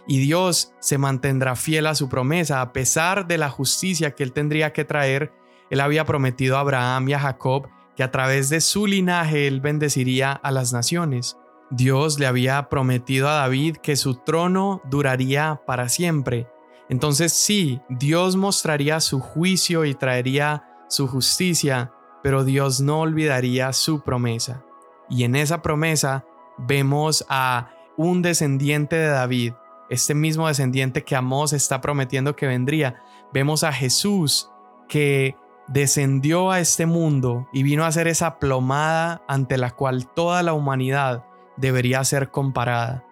y 0.08 0.18
Dios 0.18 0.72
se 0.80 0.98
mantendrá 0.98 1.54
fiel 1.54 1.86
a 1.86 1.94
su 1.94 2.08
promesa 2.08 2.60
a 2.60 2.72
pesar 2.72 3.26
de 3.26 3.38
la 3.38 3.50
justicia 3.50 4.12
que 4.12 4.24
él 4.24 4.32
tendría 4.32 4.72
que 4.72 4.84
traer. 4.84 5.32
Él 5.70 5.80
había 5.80 6.04
prometido 6.04 6.56
a 6.56 6.60
Abraham 6.60 7.10
y 7.10 7.12
a 7.12 7.20
Jacob 7.20 7.68
que 7.94 8.02
a 8.02 8.10
través 8.10 8.48
de 8.48 8.60
su 8.60 8.86
linaje 8.86 9.46
él 9.46 9.60
bendeciría 9.60 10.32
a 10.32 10.50
las 10.50 10.72
naciones. 10.72 11.36
Dios 11.70 12.18
le 12.18 12.26
había 12.26 12.68
prometido 12.68 13.28
a 13.28 13.34
David 13.34 13.76
que 13.76 13.96
su 13.96 14.16
trono 14.16 14.82
duraría 14.90 15.60
para 15.66 15.88
siempre. 15.88 16.48
Entonces 16.88 17.32
sí, 17.32 17.80
Dios 17.88 18.34
mostraría 18.34 19.00
su 19.00 19.20
juicio 19.20 19.84
y 19.84 19.94
traería 19.94 20.64
su 20.88 21.06
justicia, 21.06 21.91
pero 22.22 22.44
Dios 22.44 22.80
no 22.80 23.00
olvidaría 23.00 23.72
su 23.72 24.00
promesa. 24.00 24.64
Y 25.08 25.24
en 25.24 25.36
esa 25.36 25.62
promesa 25.62 26.24
vemos 26.58 27.24
a 27.28 27.70
un 27.96 28.22
descendiente 28.22 28.96
de 28.96 29.08
David, 29.08 29.54
este 29.90 30.14
mismo 30.14 30.48
descendiente 30.48 31.04
que 31.04 31.16
Amós 31.16 31.52
está 31.52 31.80
prometiendo 31.80 32.36
que 32.36 32.46
vendría. 32.46 33.02
Vemos 33.32 33.64
a 33.64 33.72
Jesús 33.72 34.50
que 34.88 35.36
descendió 35.68 36.50
a 36.50 36.60
este 36.60 36.86
mundo 36.86 37.48
y 37.52 37.62
vino 37.62 37.84
a 37.84 37.92
ser 37.92 38.08
esa 38.08 38.38
plomada 38.38 39.22
ante 39.28 39.58
la 39.58 39.70
cual 39.70 40.08
toda 40.08 40.42
la 40.42 40.54
humanidad 40.54 41.24
debería 41.56 42.02
ser 42.04 42.30
comparada. 42.30 43.04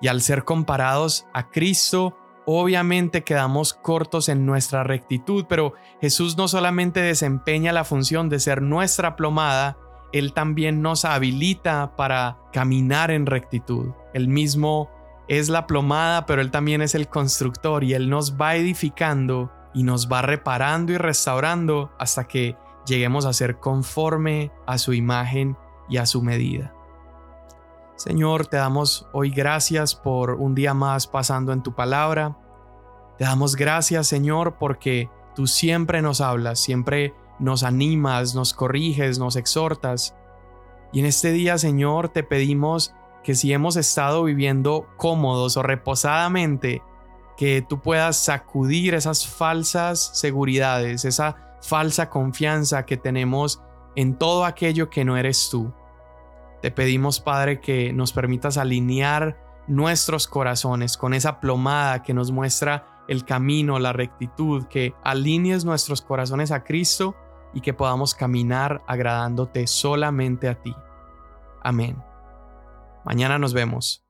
Y 0.00 0.08
al 0.08 0.22
ser 0.22 0.44
comparados 0.44 1.26
a 1.32 1.50
Cristo, 1.50 2.16
obviamente 2.46 3.22
quedamos 3.22 3.74
cortos 3.74 4.28
en 4.28 4.46
nuestra 4.46 4.84
rectitud, 4.84 5.46
pero 5.48 5.74
Jesús 6.00 6.36
no 6.36 6.48
solamente 6.48 7.00
desempeña 7.00 7.72
la 7.72 7.84
función 7.84 8.28
de 8.28 8.40
ser 8.40 8.62
nuestra 8.62 9.16
plomada, 9.16 9.78
Él 10.12 10.32
también 10.32 10.82
nos 10.82 11.04
habilita 11.04 11.96
para 11.96 12.38
caminar 12.52 13.10
en 13.10 13.26
rectitud. 13.26 13.90
El 14.14 14.28
mismo 14.28 14.90
es 15.28 15.48
la 15.48 15.66
plomada, 15.66 16.26
pero 16.26 16.42
Él 16.42 16.50
también 16.50 16.82
es 16.82 16.94
el 16.94 17.08
constructor 17.08 17.84
y 17.84 17.94
Él 17.94 18.10
nos 18.10 18.36
va 18.36 18.56
edificando 18.56 19.52
y 19.72 19.84
nos 19.84 20.10
va 20.10 20.22
reparando 20.22 20.92
y 20.92 20.96
restaurando 20.96 21.92
hasta 21.98 22.26
que 22.26 22.56
lleguemos 22.86 23.26
a 23.26 23.32
ser 23.32 23.58
conforme 23.58 24.50
a 24.66 24.78
su 24.78 24.92
imagen 24.92 25.56
y 25.88 25.98
a 25.98 26.06
su 26.06 26.22
medida. 26.22 26.74
Señor, 28.00 28.46
te 28.46 28.56
damos 28.56 29.06
hoy 29.12 29.28
gracias 29.28 29.94
por 29.94 30.30
un 30.30 30.54
día 30.54 30.72
más 30.72 31.06
pasando 31.06 31.52
en 31.52 31.62
tu 31.62 31.74
palabra. 31.74 32.34
Te 33.18 33.24
damos 33.24 33.56
gracias, 33.56 34.06
Señor, 34.06 34.56
porque 34.58 35.10
tú 35.34 35.46
siempre 35.46 36.00
nos 36.00 36.22
hablas, 36.22 36.60
siempre 36.60 37.12
nos 37.38 37.62
animas, 37.62 38.34
nos 38.34 38.54
corriges, 38.54 39.18
nos 39.18 39.36
exhortas. 39.36 40.16
Y 40.94 41.00
en 41.00 41.04
este 41.04 41.30
día, 41.30 41.58
Señor, 41.58 42.08
te 42.08 42.22
pedimos 42.22 42.94
que 43.22 43.34
si 43.34 43.52
hemos 43.52 43.76
estado 43.76 44.24
viviendo 44.24 44.88
cómodos 44.96 45.58
o 45.58 45.62
reposadamente, 45.62 46.82
que 47.36 47.60
tú 47.60 47.82
puedas 47.82 48.16
sacudir 48.16 48.94
esas 48.94 49.26
falsas 49.26 50.12
seguridades, 50.14 51.04
esa 51.04 51.58
falsa 51.60 52.08
confianza 52.08 52.86
que 52.86 52.96
tenemos 52.96 53.60
en 53.94 54.16
todo 54.16 54.46
aquello 54.46 54.88
que 54.88 55.04
no 55.04 55.18
eres 55.18 55.50
tú. 55.50 55.70
Te 56.62 56.70
pedimos, 56.70 57.20
Padre, 57.20 57.60
que 57.60 57.92
nos 57.92 58.12
permitas 58.12 58.58
alinear 58.58 59.38
nuestros 59.66 60.26
corazones 60.26 60.96
con 60.96 61.14
esa 61.14 61.40
plomada 61.40 62.02
que 62.02 62.12
nos 62.12 62.32
muestra 62.32 63.04
el 63.08 63.24
camino, 63.24 63.78
la 63.78 63.92
rectitud, 63.92 64.66
que 64.66 64.94
alinees 65.02 65.64
nuestros 65.64 66.02
corazones 66.02 66.50
a 66.50 66.64
Cristo 66.64 67.16
y 67.54 67.60
que 67.60 67.72
podamos 67.72 68.14
caminar 68.14 68.82
agradándote 68.86 69.66
solamente 69.66 70.48
a 70.48 70.54
ti. 70.60 70.74
Amén. 71.62 72.02
Mañana 73.04 73.38
nos 73.38 73.54
vemos. 73.54 74.04